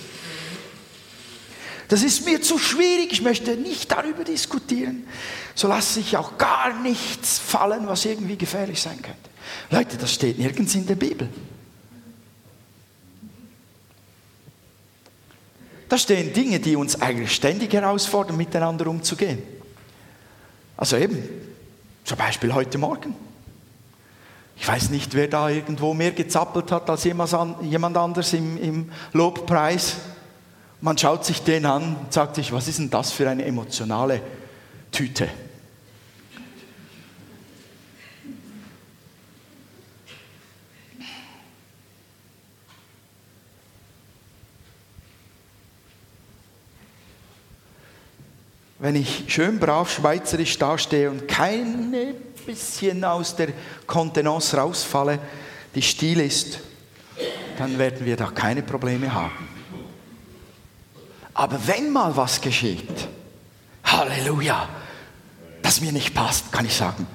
Das 1.88 2.04
ist 2.04 2.26
mir 2.26 2.44
zu 2.44 2.60
schwierig, 2.60 3.12
ich 3.12 3.24
möchte 3.24 3.58
nicht 3.58 3.92
darüber 3.92 4.24
diskutieren. 4.24 5.08
So 5.56 5.68
lasse 5.68 6.00
ich 6.00 6.16
auch 6.16 6.38
gar 6.38 6.80
nichts 6.80 7.40
fallen, 7.40 7.88
was 7.88 8.06
irgendwie 8.06 8.38
gefährlich 8.38 8.80
sein 8.80 9.02
könnte. 9.02 9.30
Leute, 9.72 9.98
das 9.98 10.14
steht 10.14 10.38
nirgends 10.38 10.76
in 10.76 10.86
der 10.86 10.94
Bibel. 10.94 11.28
Da 15.90 15.98
stehen 15.98 16.32
Dinge, 16.32 16.60
die 16.60 16.76
uns 16.76 17.02
eigentlich 17.02 17.34
ständig 17.34 17.74
herausfordern, 17.74 18.38
miteinander 18.38 18.86
umzugehen. 18.86 19.42
Also 20.78 20.98
eben, 20.98 21.18
zum 22.04 22.18
Beispiel 22.20 22.54
heute 22.54 22.78
Morgen. 22.78 23.16
Ich 24.58 24.68
weiß 24.68 24.90
nicht, 24.90 25.14
wer 25.14 25.28
da 25.28 25.50
irgendwo 25.50 25.94
mehr 25.94 26.12
gezappelt 26.12 26.72
hat 26.72 26.90
als 26.90 27.04
jemand 27.04 27.98
anders 27.98 28.34
im, 28.34 28.58
im 28.58 28.92
Lobpreis. 29.14 29.98
Man 30.82 30.98
schaut 30.98 31.26
sich 31.26 31.42
den 31.42 31.66
an 31.66 31.96
und 31.96 32.14
sagt 32.14 32.36
sich, 32.36 32.52
was 32.52 32.68
ist 32.68 32.80
denn 32.80 32.90
das 32.90 33.12
für 33.12 33.30
eine 33.30 33.46
emotionale 33.46 34.22
Tüte? 34.92 35.30
Wenn 48.78 48.96
ich 48.96 49.24
schön 49.28 49.58
brav 49.58 49.92
schweizerisch 49.92 50.60
dastehe 50.60 51.10
und 51.10 51.28
keine 51.28 52.14
bisschen 52.46 53.04
aus 53.04 53.36
der 53.36 53.50
Kontenance 53.86 54.58
rausfalle, 54.58 55.20
die 55.74 55.82
Stil 55.82 56.20
ist, 56.20 56.60
dann 57.58 57.78
werden 57.78 58.06
wir 58.06 58.16
da 58.16 58.28
keine 58.28 58.64
Probleme 58.64 59.14
haben. 59.14 59.48
Aber 61.34 61.60
wenn 61.68 61.92
mal 61.92 62.16
was 62.16 62.40
geschieht, 62.40 63.08
Halleluja, 63.84 64.70
das 65.62 65.82
mir 65.82 65.92
nicht 65.92 66.14
passt, 66.14 66.52
kann 66.52 66.66
ich 66.66 66.74
sagen, 66.74 67.06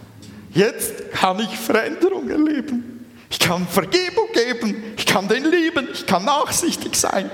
jetzt 0.53 1.13
kann 1.13 1.41
ich 1.41 1.57
Veränderung 1.57 2.29
erleben. 2.29 3.07
Ich 3.31 3.39
kann 3.39 3.67
Vergebung 3.67 4.27
geben, 4.33 4.95
ich 4.97 5.07
kann 5.07 5.29
den 5.29 5.45
lieben, 5.45 5.89
ich 5.93 6.05
kann 6.05 6.25
nachsichtig 6.25 6.97
sein, 6.97 7.31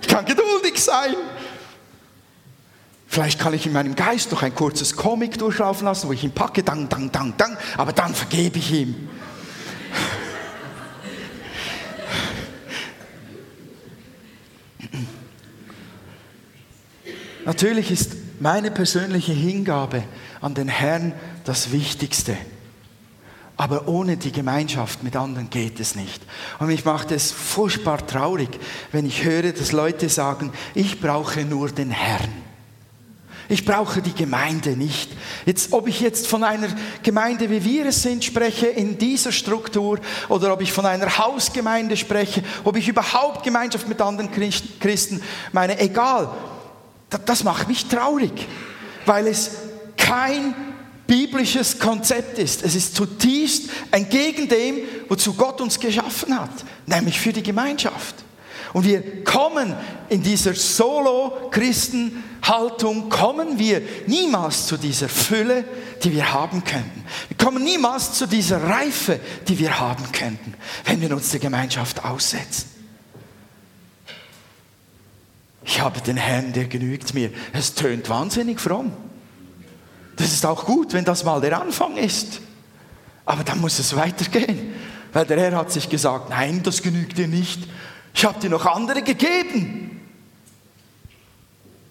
ich 0.00 0.08
kann 0.08 0.24
geduldig 0.24 0.82
sein, 0.82 1.14
Vielleicht 3.10 3.40
kann 3.40 3.54
ich 3.54 3.64
in 3.64 3.72
meinem 3.72 3.94
Geist 3.94 4.30
noch 4.32 4.42
ein 4.42 4.54
kurzes 4.54 4.94
Comic 4.94 5.38
durchlaufen 5.38 5.86
lassen, 5.86 6.08
wo 6.08 6.12
ich 6.12 6.22
ihn 6.22 6.30
packe, 6.30 6.62
dang, 6.62 6.90
dang, 6.90 7.10
dang, 7.10 7.34
dang, 7.38 7.56
aber 7.78 7.92
dann 7.94 8.14
vergebe 8.14 8.58
ich 8.58 8.70
ihm. 8.70 9.08
Natürlich 17.46 17.90
ist 17.90 18.12
meine 18.40 18.70
persönliche 18.70 19.32
Hingabe 19.32 20.04
an 20.42 20.52
den 20.52 20.68
Herrn 20.68 21.14
das 21.44 21.72
Wichtigste. 21.72 22.36
Aber 23.56 23.88
ohne 23.88 24.18
die 24.18 24.32
Gemeinschaft 24.32 25.02
mit 25.02 25.16
anderen 25.16 25.48
geht 25.48 25.80
es 25.80 25.96
nicht. 25.96 26.22
Und 26.58 26.66
mich 26.66 26.84
macht 26.84 27.10
es 27.10 27.32
furchtbar 27.32 28.06
traurig, 28.06 28.50
wenn 28.92 29.06
ich 29.06 29.24
höre, 29.24 29.52
dass 29.52 29.72
Leute 29.72 30.10
sagen, 30.10 30.52
ich 30.74 31.00
brauche 31.00 31.46
nur 31.46 31.70
den 31.70 31.90
Herrn. 31.90 32.47
Ich 33.50 33.64
brauche 33.64 34.02
die 34.02 34.14
Gemeinde 34.14 34.76
nicht. 34.76 35.10
Jetzt, 35.46 35.72
ob 35.72 35.88
ich 35.88 36.00
jetzt 36.00 36.26
von 36.26 36.44
einer 36.44 36.68
Gemeinde, 37.02 37.48
wie 37.48 37.64
wir 37.64 37.86
es 37.86 38.02
sind, 38.02 38.22
spreche, 38.22 38.66
in 38.66 38.98
dieser 38.98 39.32
Struktur, 39.32 40.00
oder 40.28 40.52
ob 40.52 40.60
ich 40.60 40.72
von 40.72 40.84
einer 40.84 41.18
Hausgemeinde 41.18 41.96
spreche, 41.96 42.42
ob 42.64 42.76
ich 42.76 42.88
überhaupt 42.88 43.42
Gemeinschaft 43.44 43.88
mit 43.88 44.00
anderen 44.02 44.30
Christen 44.80 45.22
meine, 45.52 45.80
egal. 45.80 46.30
Das 47.24 47.42
macht 47.42 47.68
mich 47.68 47.86
traurig, 47.86 48.46
weil 49.06 49.26
es 49.26 49.52
kein 49.96 50.54
biblisches 51.06 51.78
Konzept 51.78 52.38
ist. 52.38 52.62
Es 52.62 52.74
ist 52.74 52.94
zutiefst 52.94 53.70
entgegen 53.90 54.46
dem, 54.48 54.80
wozu 55.08 55.32
Gott 55.32 55.60
uns 55.62 55.80
geschaffen 55.80 56.38
hat, 56.38 56.50
nämlich 56.86 57.18
für 57.18 57.32
die 57.32 57.42
Gemeinschaft. 57.42 58.27
Und 58.72 58.84
wir 58.84 59.24
kommen 59.24 59.74
in 60.08 60.22
dieser 60.22 60.54
Solo-Christen-Haltung, 60.54 63.08
kommen 63.08 63.58
wir 63.58 63.82
niemals 64.06 64.66
zu 64.66 64.76
dieser 64.76 65.08
Fülle, 65.08 65.64
die 66.02 66.12
wir 66.12 66.32
haben 66.32 66.62
könnten. 66.64 67.04
Wir 67.28 67.36
kommen 67.36 67.64
niemals 67.64 68.12
zu 68.12 68.26
dieser 68.26 68.62
Reife, 68.62 69.18
die 69.46 69.58
wir 69.58 69.80
haben 69.80 70.04
könnten, 70.12 70.54
wenn 70.84 71.00
wir 71.00 71.10
uns 71.12 71.30
der 71.30 71.40
Gemeinschaft 71.40 72.04
aussetzen. 72.04 72.68
Ich 75.64 75.80
habe 75.80 76.00
den 76.00 76.16
Herrn, 76.16 76.52
der 76.54 76.64
genügt 76.64 77.14
mir. 77.14 77.30
Es 77.52 77.74
tönt 77.74 78.08
wahnsinnig 78.08 78.58
fromm. 78.58 78.90
Das 80.16 80.32
ist 80.32 80.44
auch 80.46 80.64
gut, 80.64 80.94
wenn 80.94 81.04
das 81.04 81.24
mal 81.24 81.40
der 81.40 81.60
Anfang 81.60 81.96
ist. 81.96 82.40
Aber 83.26 83.44
dann 83.44 83.60
muss 83.60 83.78
es 83.78 83.94
weitergehen. 83.94 84.72
Weil 85.12 85.26
der 85.26 85.38
Herr 85.38 85.56
hat 85.56 85.70
sich 85.70 85.88
gesagt, 85.88 86.30
nein, 86.30 86.62
das 86.62 86.82
genügt 86.82 87.18
dir 87.18 87.28
nicht. 87.28 87.68
Ich 88.18 88.24
habe 88.24 88.40
dir 88.40 88.50
noch 88.50 88.66
andere 88.66 89.00
gegeben. 89.02 90.00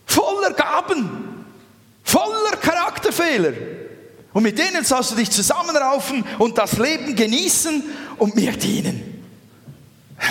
Voller 0.05 0.51
Gaben, 0.51 1.45
voller 2.03 2.57
Charakterfehler. 2.61 3.53
Und 4.33 4.43
mit 4.43 4.59
denen 4.59 4.83
sollst 4.83 5.11
du 5.11 5.15
dich 5.15 5.31
zusammenraufen 5.31 6.25
und 6.37 6.57
das 6.57 6.79
Leben 6.79 7.15
genießen 7.15 7.81
und 8.17 8.35
mir 8.35 8.51
dienen. 8.51 9.23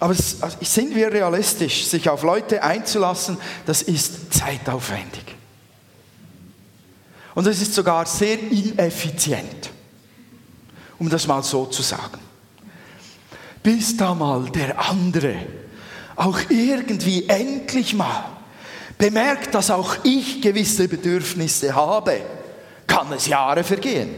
Aber 0.00 0.14
also 0.40 0.56
sind 0.62 0.94
wir 0.94 1.12
realistisch, 1.12 1.84
sich 1.84 2.08
auf 2.08 2.22
Leute 2.22 2.62
einzulassen, 2.62 3.36
das 3.66 3.82
ist 3.82 4.32
zeitaufwendig. 4.32 5.36
Und 7.34 7.46
es 7.46 7.60
ist 7.60 7.74
sogar 7.74 8.06
sehr 8.06 8.38
ineffizient, 8.38 9.72
um 10.98 11.08
das 11.08 11.26
mal 11.26 11.42
so 11.42 11.66
zu 11.66 11.82
sagen. 11.82 12.20
Bis 13.62 13.96
da 13.96 14.14
mal 14.14 14.50
der 14.50 14.78
andere 14.78 15.36
auch 16.16 16.38
irgendwie 16.48 17.28
endlich 17.28 17.94
mal 17.94 18.24
bemerkt, 18.98 19.54
dass 19.54 19.70
auch 19.70 19.96
ich 20.02 20.42
gewisse 20.42 20.88
Bedürfnisse 20.88 21.74
habe, 21.74 22.20
kann 22.86 23.12
es 23.12 23.26
Jahre 23.26 23.62
vergehen. 23.62 24.10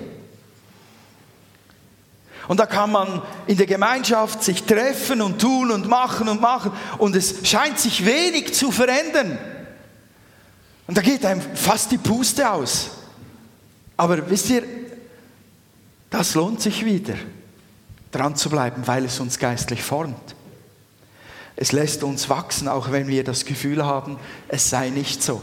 Und 2.48 2.58
da 2.58 2.66
kann 2.66 2.90
man 2.90 3.22
in 3.46 3.58
der 3.58 3.66
Gemeinschaft 3.66 4.42
sich 4.42 4.64
treffen 4.64 5.20
und 5.20 5.40
tun 5.40 5.70
und 5.70 5.86
machen 5.86 6.28
und 6.28 6.40
machen. 6.40 6.72
Und 6.98 7.14
es 7.14 7.46
scheint 7.46 7.78
sich 7.78 8.04
wenig 8.04 8.54
zu 8.54 8.72
verändern. 8.72 9.38
Und 10.88 10.96
da 10.96 11.02
geht 11.02 11.24
einem 11.24 11.42
fast 11.54 11.92
die 11.92 11.98
Puste 11.98 12.50
aus. 12.50 12.90
Aber 13.96 14.28
wisst 14.28 14.50
ihr, 14.50 14.64
das 16.10 16.34
lohnt 16.34 16.60
sich 16.60 16.84
wieder, 16.84 17.14
dran 18.10 18.36
zu 18.36 18.50
bleiben, 18.50 18.86
weil 18.86 19.04
es 19.04 19.20
uns 19.20 19.38
geistlich 19.38 19.82
formt. 19.82 20.34
Es 21.56 21.72
lässt 21.72 22.02
uns 22.02 22.28
wachsen, 22.28 22.68
auch 22.68 22.90
wenn 22.90 23.06
wir 23.06 23.22
das 23.22 23.44
Gefühl 23.44 23.84
haben, 23.84 24.18
es 24.48 24.70
sei 24.70 24.90
nicht 24.90 25.22
so. 25.22 25.40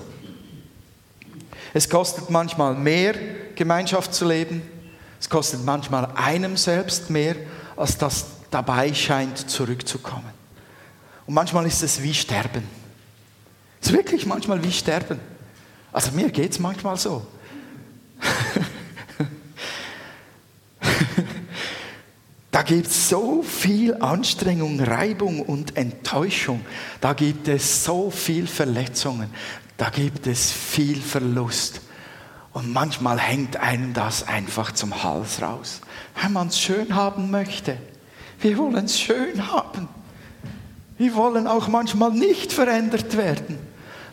Es 1.74 1.90
kostet 1.90 2.30
manchmal 2.30 2.74
mehr, 2.76 3.14
Gemeinschaft 3.56 4.14
zu 4.14 4.28
leben. 4.28 4.62
Es 5.20 5.30
kostet 5.30 5.64
manchmal 5.64 6.06
einem 6.16 6.58
selbst 6.58 7.10
mehr, 7.10 7.36
als 7.76 7.98
das 7.98 8.26
dabei 8.50 8.94
scheint 8.94 9.50
zurückzukommen. 9.50 10.32
Und 11.26 11.34
manchmal 11.34 11.66
ist 11.68 11.84
es 11.84 12.02
wie 12.02 12.14
Sterben. 12.14 12.64
Es 13.82 13.88
ist 13.90 13.94
wirklich 13.94 14.26
manchmal 14.26 14.64
wie 14.64 14.72
Sterben. 14.72 15.20
Also 15.92 16.12
mir 16.12 16.32
geht 16.32 16.52
es 16.52 16.60
manchmal 16.60 16.98
so. 16.98 17.26
da 22.52 22.62
gibt 22.62 22.88
es 22.88 23.10
so 23.10 23.44
viel 23.44 23.96
Anstrengung, 23.96 24.80
Reibung 24.80 25.42
und 25.42 25.78
Enttäuschung. 25.78 26.62
Da 27.02 27.14
gibt 27.14 27.48
es 27.48 27.84
so 27.84 28.10
viel 28.10 28.48
Verletzungen. 28.48 29.30
Da 29.78 29.90
gibt 29.90 30.28
es 30.28 30.52
viel 30.52 31.02
Verlust. 31.02 31.82
Und 32.54 32.74
manchmal 32.74 33.20
hängt 33.20 33.58
einem 33.58 33.94
das 33.94 34.28
einfach 34.28 34.72
zum 34.72 35.04
Hals 35.04 35.42
raus. 35.42 35.82
Wenn 36.22 36.34
man 36.34 36.48
es 36.48 36.60
schön 36.60 36.96
haben 36.96 37.30
möchte. 37.30 37.78
Wir 38.40 38.58
wollen 38.58 38.86
es 38.86 39.00
schön 39.00 39.52
haben. 39.52 39.88
Wir 40.98 41.14
wollen 41.16 41.46
auch 41.46 41.68
manchmal 41.68 42.12
nicht 42.12 42.52
verändert 42.52 43.16
werden. 43.16 43.60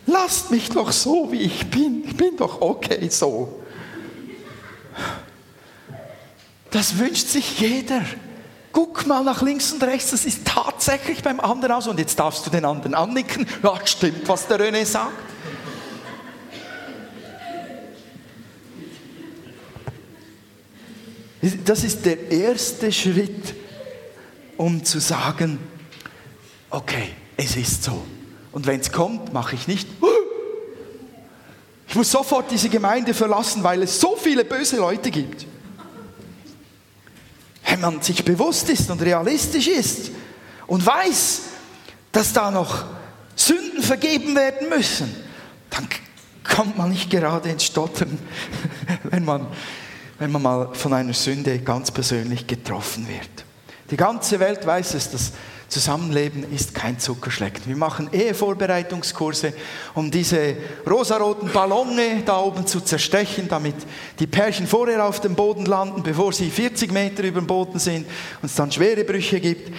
Lasst 0.06 0.50
mich 0.50 0.68
doch 0.68 0.92
so, 0.92 1.32
wie 1.32 1.40
ich 1.40 1.70
bin. 1.70 2.04
Ich 2.04 2.16
bin 2.16 2.36
doch 2.36 2.60
okay 2.60 3.08
so. 3.08 3.63
Das 6.74 6.98
wünscht 6.98 7.28
sich 7.28 7.60
jeder. 7.60 8.02
Guck 8.72 9.06
mal 9.06 9.22
nach 9.22 9.42
links 9.42 9.70
und 9.70 9.80
rechts, 9.84 10.10
das 10.10 10.24
ist 10.24 10.44
tatsächlich 10.44 11.22
beim 11.22 11.38
anderen 11.38 11.70
aus. 11.70 11.86
Und 11.86 12.00
jetzt 12.00 12.18
darfst 12.18 12.44
du 12.44 12.50
den 12.50 12.64
anderen 12.64 12.94
annicken. 12.94 13.46
Ja, 13.62 13.78
stimmt, 13.86 14.26
was 14.26 14.48
der 14.48 14.58
René 14.58 14.84
sagt. 14.84 15.12
Das 21.64 21.84
ist 21.84 22.04
der 22.04 22.32
erste 22.32 22.90
Schritt, 22.90 23.54
um 24.56 24.82
zu 24.82 24.98
sagen, 24.98 25.60
okay, 26.70 27.10
es 27.36 27.54
ist 27.54 27.84
so. 27.84 28.04
Und 28.50 28.66
wenn 28.66 28.80
es 28.80 28.90
kommt, 28.90 29.32
mache 29.32 29.54
ich 29.54 29.68
nicht, 29.68 29.88
ich 31.86 31.94
muss 31.94 32.10
sofort 32.10 32.50
diese 32.50 32.68
Gemeinde 32.68 33.14
verlassen, 33.14 33.62
weil 33.62 33.84
es 33.84 34.00
so 34.00 34.16
viele 34.16 34.44
böse 34.44 34.78
Leute 34.78 35.12
gibt. 35.12 35.46
Wenn 37.66 37.80
man 37.80 38.02
sich 38.02 38.24
bewusst 38.24 38.68
ist 38.68 38.90
und 38.90 39.00
realistisch 39.02 39.68
ist 39.68 40.10
und 40.66 40.84
weiß, 40.84 41.40
dass 42.12 42.32
da 42.32 42.50
noch 42.50 42.84
Sünden 43.34 43.82
vergeben 43.82 44.36
werden 44.36 44.68
müssen, 44.68 45.14
dann 45.70 45.88
kommt 46.44 46.78
man 46.78 46.90
nicht 46.90 47.10
gerade 47.10 47.48
ins 47.48 47.64
Stottern, 47.64 48.18
wenn 49.04 49.24
man 49.24 49.46
wenn 50.18 50.30
man 50.30 50.42
mal 50.42 50.74
von 50.74 50.92
einer 50.92 51.12
Sünde 51.12 51.58
ganz 51.58 51.90
persönlich 51.90 52.46
getroffen 52.46 53.08
wird. 53.08 53.44
Die 53.90 53.96
ganze 53.96 54.40
Welt 54.40 54.64
weiß 54.66 54.94
es, 54.94 55.10
das 55.10 55.32
Zusammenleben 55.68 56.50
ist 56.52 56.74
kein 56.74 56.98
Zuckerschlecken. 56.98 57.62
Wir 57.66 57.76
machen 57.76 58.10
Ehevorbereitungskurse, 58.12 59.54
um 59.94 60.10
diese 60.10 60.56
rosaroten 60.88 61.50
Ballone 61.50 62.22
da 62.24 62.38
oben 62.40 62.66
zu 62.66 62.80
zerstechen, 62.80 63.48
damit 63.48 63.74
die 64.18 64.26
Pärchen 64.26 64.66
vorher 64.66 65.04
auf 65.04 65.20
dem 65.20 65.34
Boden 65.34 65.66
landen, 65.66 66.02
bevor 66.02 66.32
sie 66.32 66.50
40 66.50 66.92
Meter 66.92 67.24
über 67.24 67.40
dem 67.40 67.46
Boden 67.46 67.78
sind 67.78 68.06
und 68.42 68.46
es 68.46 68.54
dann 68.54 68.70
schwere 68.70 69.04
Brüche 69.04 69.40
gibt. 69.40 69.72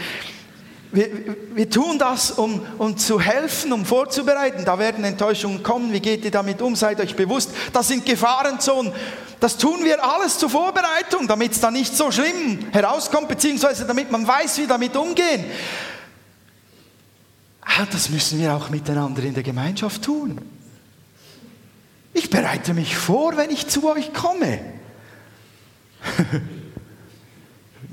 Wir, 0.92 1.10
wir, 1.54 1.70
tun 1.70 2.00
das, 2.00 2.32
um, 2.32 2.62
um 2.78 2.96
zu 2.98 3.20
helfen, 3.20 3.74
um 3.74 3.84
vorzubereiten. 3.84 4.64
Da 4.64 4.80
werden 4.80 5.04
Enttäuschungen 5.04 5.62
kommen. 5.62 5.92
Wie 5.92 6.00
geht 6.00 6.24
ihr 6.24 6.32
damit 6.32 6.62
um? 6.62 6.74
Seid 6.76 7.02
euch 7.02 7.16
bewusst, 7.16 7.52
das 7.74 7.90
sind 7.90 8.06
Gefahrenzonen. 8.06 8.94
Das 9.40 9.58
tun 9.58 9.84
wir 9.84 10.04
alles 10.04 10.40
zur 10.40 10.50
Vorbereitung, 10.50 11.28
damit 11.28 11.52
es 11.52 11.60
da 11.60 11.72
nicht 11.72 11.96
so 11.96 12.12
schlimm 12.12 12.68
herauskommt, 12.72 13.28
beziehungsweise 13.28 13.86
damit 13.86 14.12
man 14.12 14.28
weiß, 14.28 14.58
wie 14.60 14.68
damit 14.68 14.96
umgehen. 14.96 15.46
Ah, 17.62 17.86
das 17.92 18.10
müssen 18.10 18.40
wir 18.40 18.54
auch 18.56 18.70
miteinander 18.70 19.24
in 19.24 19.34
der 19.34 19.44
Gemeinschaft 19.44 20.04
tun. 20.04 20.40
Ich 22.14 22.30
bereite 22.30 22.74
mich 22.74 22.96
vor, 22.96 23.36
wenn 23.36 23.50
ich 23.50 23.68
zu 23.68 23.90
euch 23.90 24.14
komme. 24.14 24.60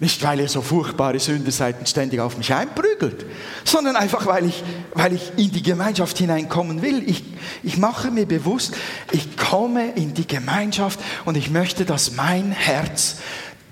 Nicht, 0.02 0.20
weil 0.24 0.40
ihr 0.40 0.48
so 0.48 0.62
furchtbare 0.62 1.20
Sünder 1.20 1.52
seid 1.52 1.78
und 1.78 1.88
ständig 1.88 2.18
auf 2.18 2.36
mich 2.36 2.52
einprügelt, 2.52 3.24
sondern 3.62 3.94
einfach, 3.94 4.26
weil 4.26 4.46
ich, 4.46 4.64
weil 4.94 5.12
ich 5.12 5.30
in 5.36 5.52
die 5.52 5.62
Gemeinschaft 5.62 6.18
hineinkommen 6.18 6.82
will. 6.82 7.08
Ich, 7.08 7.22
ich 7.62 7.76
mache 7.76 8.10
mir 8.10 8.26
bewusst, 8.26 8.74
ich 9.12 9.36
komme 9.36 9.92
in 9.92 10.12
die 10.12 10.26
Gemeinschaft 10.26 10.98
und 11.24 11.36
ich 11.36 11.50
möchte, 11.50 11.84
dass 11.84 12.16
mein 12.16 12.50
Herz 12.50 13.18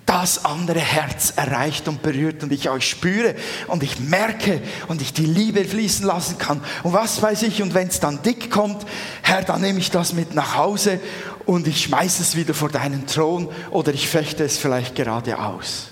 das 0.07 0.45
andere 0.45 0.79
Herz 0.79 1.33
erreicht 1.35 1.89
und 1.89 2.01
berührt 2.01 2.45
und 2.45 2.53
ich 2.53 2.71
euch 2.71 2.89
spüre 2.89 3.35
und 3.67 3.83
ich 3.83 3.99
merke 3.99 4.63
und 4.87 5.03
ich 5.03 5.13
die 5.13 5.27
Liebe 5.27 5.65
fließen 5.65 6.07
lassen 6.07 6.39
kann. 6.39 6.61
Und 6.85 6.93
was 6.93 7.21
weiß 7.21 7.43
ich, 7.43 7.61
und 7.61 7.75
wenn 7.75 7.89
es 7.89 7.99
dann 7.99 8.23
dick 8.23 8.53
kommt, 8.53 8.87
Herr, 9.23 9.43
dann 9.43 9.63
nehme 9.63 9.81
ich 9.81 9.91
das 9.91 10.13
mit 10.13 10.33
nach 10.37 10.55
Hause 10.55 11.01
und 11.45 11.67
ich 11.67 11.81
schmeiße 11.83 12.23
es 12.23 12.37
wieder 12.37 12.55
vor 12.55 12.69
deinen 12.69 13.09
Thron 13.09 13.49
oder 13.73 13.93
ich 13.93 14.09
fechte 14.09 14.45
es 14.45 14.59
vielleicht 14.59 14.95
gerade 14.95 15.37
aus. 15.37 15.91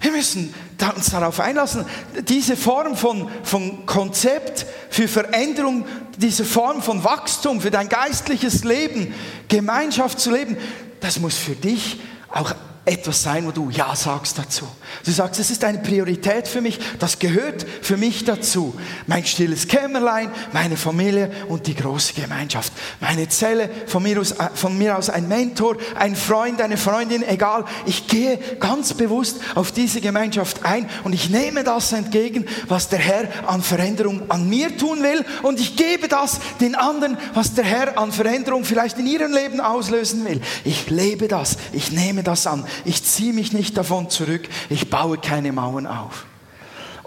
Wir 0.00 0.12
müssen 0.12 0.54
uns 0.94 1.10
darauf 1.10 1.40
einlassen, 1.40 1.84
diese 2.28 2.56
Form 2.56 2.96
von, 2.96 3.28
von 3.42 3.84
Konzept 3.84 4.64
für 4.90 5.08
Veränderung, 5.08 5.86
diese 6.16 6.44
Form 6.44 6.82
von 6.82 7.02
Wachstum 7.02 7.60
für 7.60 7.70
dein 7.70 7.88
geistliches 7.88 8.62
Leben, 8.64 9.12
Gemeinschaft 9.48 10.20
zu 10.20 10.30
leben, 10.30 10.56
das 11.00 11.18
muss 11.18 11.36
für 11.36 11.54
dich 11.54 12.00
auch 12.30 12.54
etwas 12.88 13.22
sein, 13.22 13.46
wo 13.46 13.50
du 13.50 13.70
Ja 13.70 13.94
sagst 13.94 14.38
dazu. 14.38 14.66
Du 15.04 15.10
sagst, 15.10 15.38
es 15.38 15.50
ist 15.50 15.62
eine 15.64 15.78
Priorität 15.78 16.48
für 16.48 16.60
mich, 16.60 16.78
das 16.98 17.18
gehört 17.18 17.66
für 17.82 17.96
mich 17.96 18.24
dazu. 18.24 18.74
Mein 19.06 19.24
stilles 19.26 19.68
Kämmerlein, 19.68 20.30
meine 20.52 20.76
Familie 20.76 21.30
und 21.48 21.66
die 21.66 21.74
große 21.74 22.14
Gemeinschaft. 22.14 22.72
Meine 23.00 23.28
Zelle, 23.28 23.68
von 23.86 24.02
mir, 24.02 24.20
aus, 24.20 24.34
von 24.54 24.76
mir 24.76 24.96
aus 24.96 25.10
ein 25.10 25.28
Mentor, 25.28 25.76
ein 25.96 26.16
Freund, 26.16 26.60
eine 26.62 26.78
Freundin, 26.78 27.22
egal. 27.22 27.64
Ich 27.84 28.06
gehe 28.06 28.38
ganz 28.58 28.94
bewusst 28.94 29.36
auf 29.54 29.70
diese 29.70 30.00
Gemeinschaft 30.00 30.64
ein 30.64 30.88
und 31.04 31.12
ich 31.12 31.28
nehme 31.28 31.64
das 31.64 31.92
entgegen, 31.92 32.46
was 32.68 32.88
der 32.88 33.00
Herr 33.00 33.28
an 33.46 33.62
Veränderung 33.62 34.30
an 34.30 34.48
mir 34.48 34.76
tun 34.76 35.02
will 35.02 35.24
und 35.42 35.60
ich 35.60 35.76
gebe 35.76 36.08
das 36.08 36.40
den 36.60 36.74
anderen, 36.74 37.18
was 37.34 37.54
der 37.54 37.64
Herr 37.64 37.98
an 37.98 38.12
Veränderung 38.12 38.64
vielleicht 38.64 38.98
in 38.98 39.06
ihrem 39.06 39.32
Leben 39.32 39.60
auslösen 39.60 40.24
will. 40.24 40.40
Ich 40.64 40.88
lebe 40.88 41.28
das, 41.28 41.58
ich 41.72 41.92
nehme 41.92 42.22
das 42.22 42.46
an 42.46 42.64
ich 42.84 43.02
ziehe 43.04 43.32
mich 43.32 43.52
nicht 43.52 43.76
davon 43.76 44.10
zurück, 44.10 44.48
ich 44.68 44.90
baue 44.90 45.18
keine 45.18 45.52
Mauern 45.52 45.86
auf. 45.86 46.26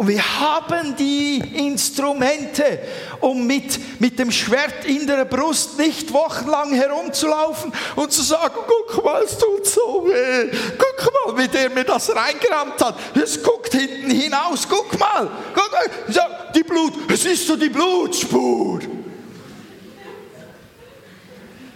Und 0.01 0.07
wir 0.07 0.39
haben 0.39 0.95
die 0.95 1.37
Instrumente, 1.37 2.79
um 3.19 3.45
mit, 3.45 4.01
mit 4.01 4.17
dem 4.17 4.31
Schwert 4.31 4.83
in 4.85 5.05
der 5.05 5.25
Brust 5.25 5.77
nicht 5.77 6.11
wochenlang 6.11 6.73
herumzulaufen 6.73 7.71
und 7.95 8.11
zu 8.11 8.23
sagen, 8.23 8.55
guck 8.65 9.05
mal, 9.05 9.21
es 9.21 9.37
tut 9.37 9.63
so 9.63 10.07
weh. 10.07 10.49
Guck 10.75 11.13
mal, 11.13 11.43
wie 11.43 11.47
der 11.47 11.69
mir 11.69 11.83
das 11.83 12.09
reingerammt 12.15 12.83
hat. 12.83 12.95
Es 13.15 13.43
guckt 13.43 13.75
hinten 13.75 14.09
hinaus. 14.09 14.67
Guck 14.67 14.99
mal. 14.99 15.29
Guck 15.53 15.71
mal. 15.71 16.51
Die 16.55 16.63
Blut, 16.63 16.93
es 17.07 17.23
ist 17.25 17.45
so 17.45 17.55
die 17.55 17.69
Blutspur. 17.69 18.79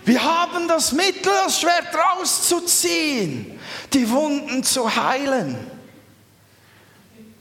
Wir 0.05 0.23
haben 0.23 0.67
das 0.67 0.91
Mittel, 0.91 1.31
das 1.43 1.59
Schwert 1.59 1.87
rauszuziehen, 1.93 3.59
die 3.91 4.09
Wunden 4.09 4.63
zu 4.63 4.95
heilen. 4.95 5.57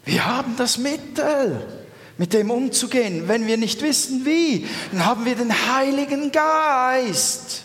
Wir 0.07 0.25
haben 0.25 0.57
das 0.57 0.79
Mittel, 0.79 1.85
mit 2.17 2.33
dem 2.33 2.51
umzugehen. 2.51 3.29
Wenn 3.29 3.47
wir 3.47 3.59
nicht 3.59 3.83
wissen 3.83 4.25
wie, 4.25 4.67
dann 4.93 5.05
haben 5.05 5.25
wir 5.27 5.35
den 5.35 5.53
Heiligen 5.53 6.33
Geist, 6.33 7.65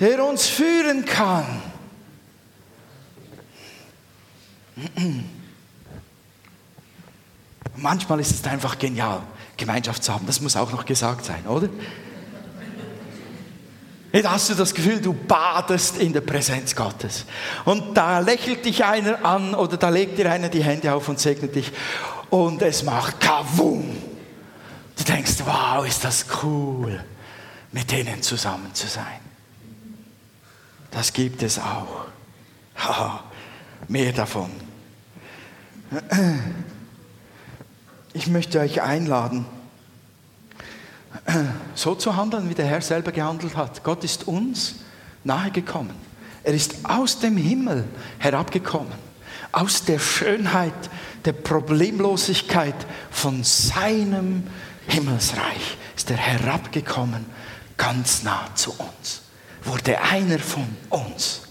der 0.00 0.24
uns 0.24 0.46
führen 0.46 1.04
kann. 1.04 1.62
Manchmal 7.76 8.18
ist 8.18 8.32
es 8.32 8.44
einfach 8.44 8.78
genial, 8.78 9.22
Gemeinschaft 9.56 10.02
zu 10.02 10.12
haben. 10.12 10.26
Das 10.26 10.40
muss 10.40 10.56
auch 10.56 10.72
noch 10.72 10.84
gesagt 10.84 11.24
sein, 11.24 11.46
oder? 11.46 11.68
Jetzt 14.14 14.30
hast 14.30 14.50
du 14.50 14.54
das 14.54 14.72
Gefühl, 14.72 15.00
du 15.00 15.12
badest 15.12 15.98
in 15.98 16.12
der 16.12 16.20
Präsenz 16.20 16.76
Gottes. 16.76 17.24
Und 17.64 17.96
da 17.96 18.20
lächelt 18.20 18.64
dich 18.64 18.84
einer 18.84 19.24
an 19.24 19.56
oder 19.56 19.76
da 19.76 19.88
legt 19.88 20.18
dir 20.18 20.30
einer 20.30 20.48
die 20.48 20.62
Hände 20.62 20.94
auf 20.94 21.08
und 21.08 21.18
segnet 21.18 21.56
dich. 21.56 21.72
Und 22.30 22.62
es 22.62 22.84
macht 22.84 23.18
Kavum. 23.18 23.96
Du 24.96 25.02
denkst, 25.02 25.38
wow, 25.44 25.84
ist 25.84 26.04
das 26.04 26.26
cool, 26.44 27.02
mit 27.72 27.90
denen 27.90 28.22
zusammen 28.22 28.72
zu 28.72 28.86
sein. 28.86 29.18
Das 30.92 31.12
gibt 31.12 31.42
es 31.42 31.58
auch. 31.58 32.06
Ha, 32.76 33.24
mehr 33.88 34.12
davon. 34.12 34.52
Ich 38.12 38.28
möchte 38.28 38.60
euch 38.60 38.80
einladen, 38.80 39.44
so 41.74 41.94
zu 41.94 42.16
handeln, 42.16 42.48
wie 42.50 42.54
der 42.54 42.66
Herr 42.66 42.80
selber 42.80 43.12
gehandelt 43.12 43.56
hat. 43.56 43.82
Gott 43.84 44.04
ist 44.04 44.26
uns 44.26 44.76
nahegekommen. 45.24 45.94
Er 46.42 46.54
ist 46.54 46.76
aus 46.84 47.18
dem 47.18 47.36
Himmel 47.36 47.84
herabgekommen, 48.18 48.92
aus 49.52 49.84
der 49.84 49.98
Schönheit, 49.98 50.74
der 51.24 51.32
Problemlosigkeit 51.32 52.74
von 53.10 53.42
seinem 53.44 54.44
Himmelsreich 54.86 55.78
ist 55.96 56.10
er 56.10 56.16
herabgekommen, 56.16 57.24
ganz 57.76 58.22
nah 58.22 58.48
zu 58.54 58.72
uns. 58.72 59.22
Wurde 59.62 60.00
einer 60.02 60.38
von 60.38 60.66
uns, 60.90 61.42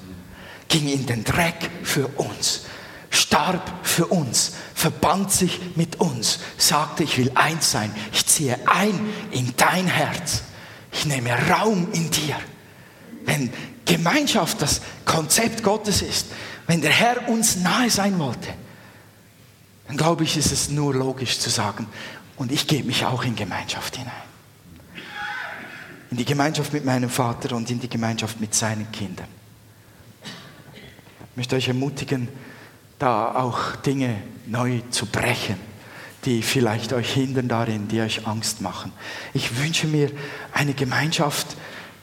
ging 0.68 0.88
in 0.88 1.06
den 1.08 1.24
Dreck 1.24 1.72
für 1.82 2.08
uns, 2.08 2.66
starb 3.14 3.72
für 3.84 4.08
uns, 4.08 4.54
verband 4.74 5.32
sich 5.32 5.60
mit 5.76 5.98
uns, 5.98 6.40
sagte, 6.58 7.04
ich 7.04 7.18
will 7.18 7.32
eins 7.36 7.72
sein, 7.72 7.94
ich 8.12 8.26
ziehe 8.26 8.58
ein 8.68 9.00
in 9.32 9.54
dein 9.56 9.88
Herz, 9.88 10.44
ich 10.92 11.06
nehme 11.06 11.30
Raum 11.50 11.88
in 11.94 12.10
dir. 12.10 12.36
Wenn 13.26 13.52
Gemeinschaft 13.86 14.62
das 14.62 14.82
Konzept 15.06 15.64
Gottes 15.64 16.02
ist, 16.02 16.28
wenn 16.68 16.82
der 16.82 16.92
Herr 16.92 17.30
uns 17.30 17.58
nahe 17.58 17.90
sein 17.90 18.18
wollte, 18.18 18.50
dann 19.88 19.98
glaube 19.98 20.24
ich, 20.24 20.36
ist 20.36 20.52
es 20.52 20.70
nur 20.70 20.94
logisch 20.96 21.40
zu 21.40 21.50
sagen, 21.50 21.88
und 22.36 22.52
ich 22.52 22.66
gebe 22.66 22.88
mich 22.88 23.06
auch 23.06 23.24
in 23.24 23.36
Gemeinschaft 23.36 23.96
hinein. 23.96 24.12
In 26.10 26.18
die 26.18 26.26
Gemeinschaft 26.26 26.74
mit 26.74 26.84
meinem 26.84 27.10
Vater 27.10 27.56
und 27.56 27.70
in 27.70 27.80
die 27.80 27.90
Gemeinschaft 27.90 28.42
mit 28.42 28.56
seinen 28.56 28.92
Kindern. 28.92 29.28
Ich 30.24 31.38
möchte 31.38 31.56
euch 31.56 31.68
ermutigen, 31.68 32.28
da 33.04 33.36
auch 33.36 33.76
Dinge 33.76 34.16
neu 34.46 34.80
zu 34.90 35.06
brechen, 35.06 35.58
die 36.24 36.42
vielleicht 36.42 36.94
euch 36.94 37.12
hindern 37.12 37.50
darin, 37.50 37.90
die 37.90 38.00
euch 38.00 38.26
Angst 38.26 38.62
machen. 38.62 38.94
Ich 39.34 39.62
wünsche 39.62 39.88
mir 39.88 40.10
eine 40.54 40.74
Gemeinschaft 40.74 41.48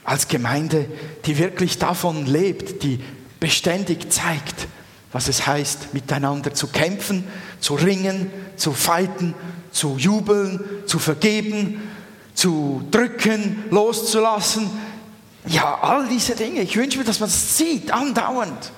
als 0.03 0.27
Gemeinde, 0.27 0.85
die 1.25 1.39
wirklich 1.39 1.79
davon 1.79 2.27
lebt, 2.27 2.83
die 2.83 2.99
beständig 3.39 4.11
zeigt, 4.11 4.67
was 5.11 5.27
es 5.27 5.47
heißt, 5.47 5.95
miteinander 5.95 6.53
zu 6.53 6.67
kämpfen, 6.67 7.23
zu 7.59 7.73
ringen, 7.73 8.29
zu 8.55 8.71
fighten, 8.71 9.33
zu 9.71 9.97
jubeln, 9.97 10.59
zu 10.85 10.99
vergeben, 10.99 11.81
zu 12.35 12.83
drücken, 12.91 13.63
loszulassen. 13.71 14.69
Ja, 15.47 15.79
all 15.81 16.07
diese 16.07 16.35
Dinge. 16.35 16.61
Ich 16.61 16.77
wünsche 16.77 16.99
mir, 16.99 17.05
dass 17.05 17.19
man 17.19 17.29
es 17.29 17.57
sieht, 17.57 17.91
andauernd. 17.91 18.71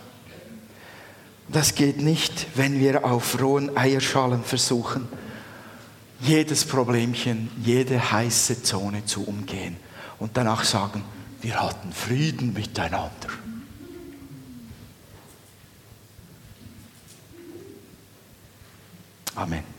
Das 1.53 1.75
geht 1.75 2.01
nicht, 2.01 2.47
wenn 2.55 2.79
wir 2.79 3.05
auf 3.05 3.39
rohen 3.39 3.77
Eierschalen 3.77 4.43
versuchen, 4.43 5.07
jedes 6.19 6.65
Problemchen, 6.65 7.51
jede 7.63 8.11
heiße 8.11 8.63
Zone 8.63 9.05
zu 9.05 9.23
umgehen 9.23 9.77
und 10.17 10.35
danach 10.35 10.63
sagen, 10.63 11.03
wir 11.41 11.61
hatten 11.61 11.93
Frieden 11.93 12.53
miteinander. 12.53 13.29
Amen. 19.35 19.72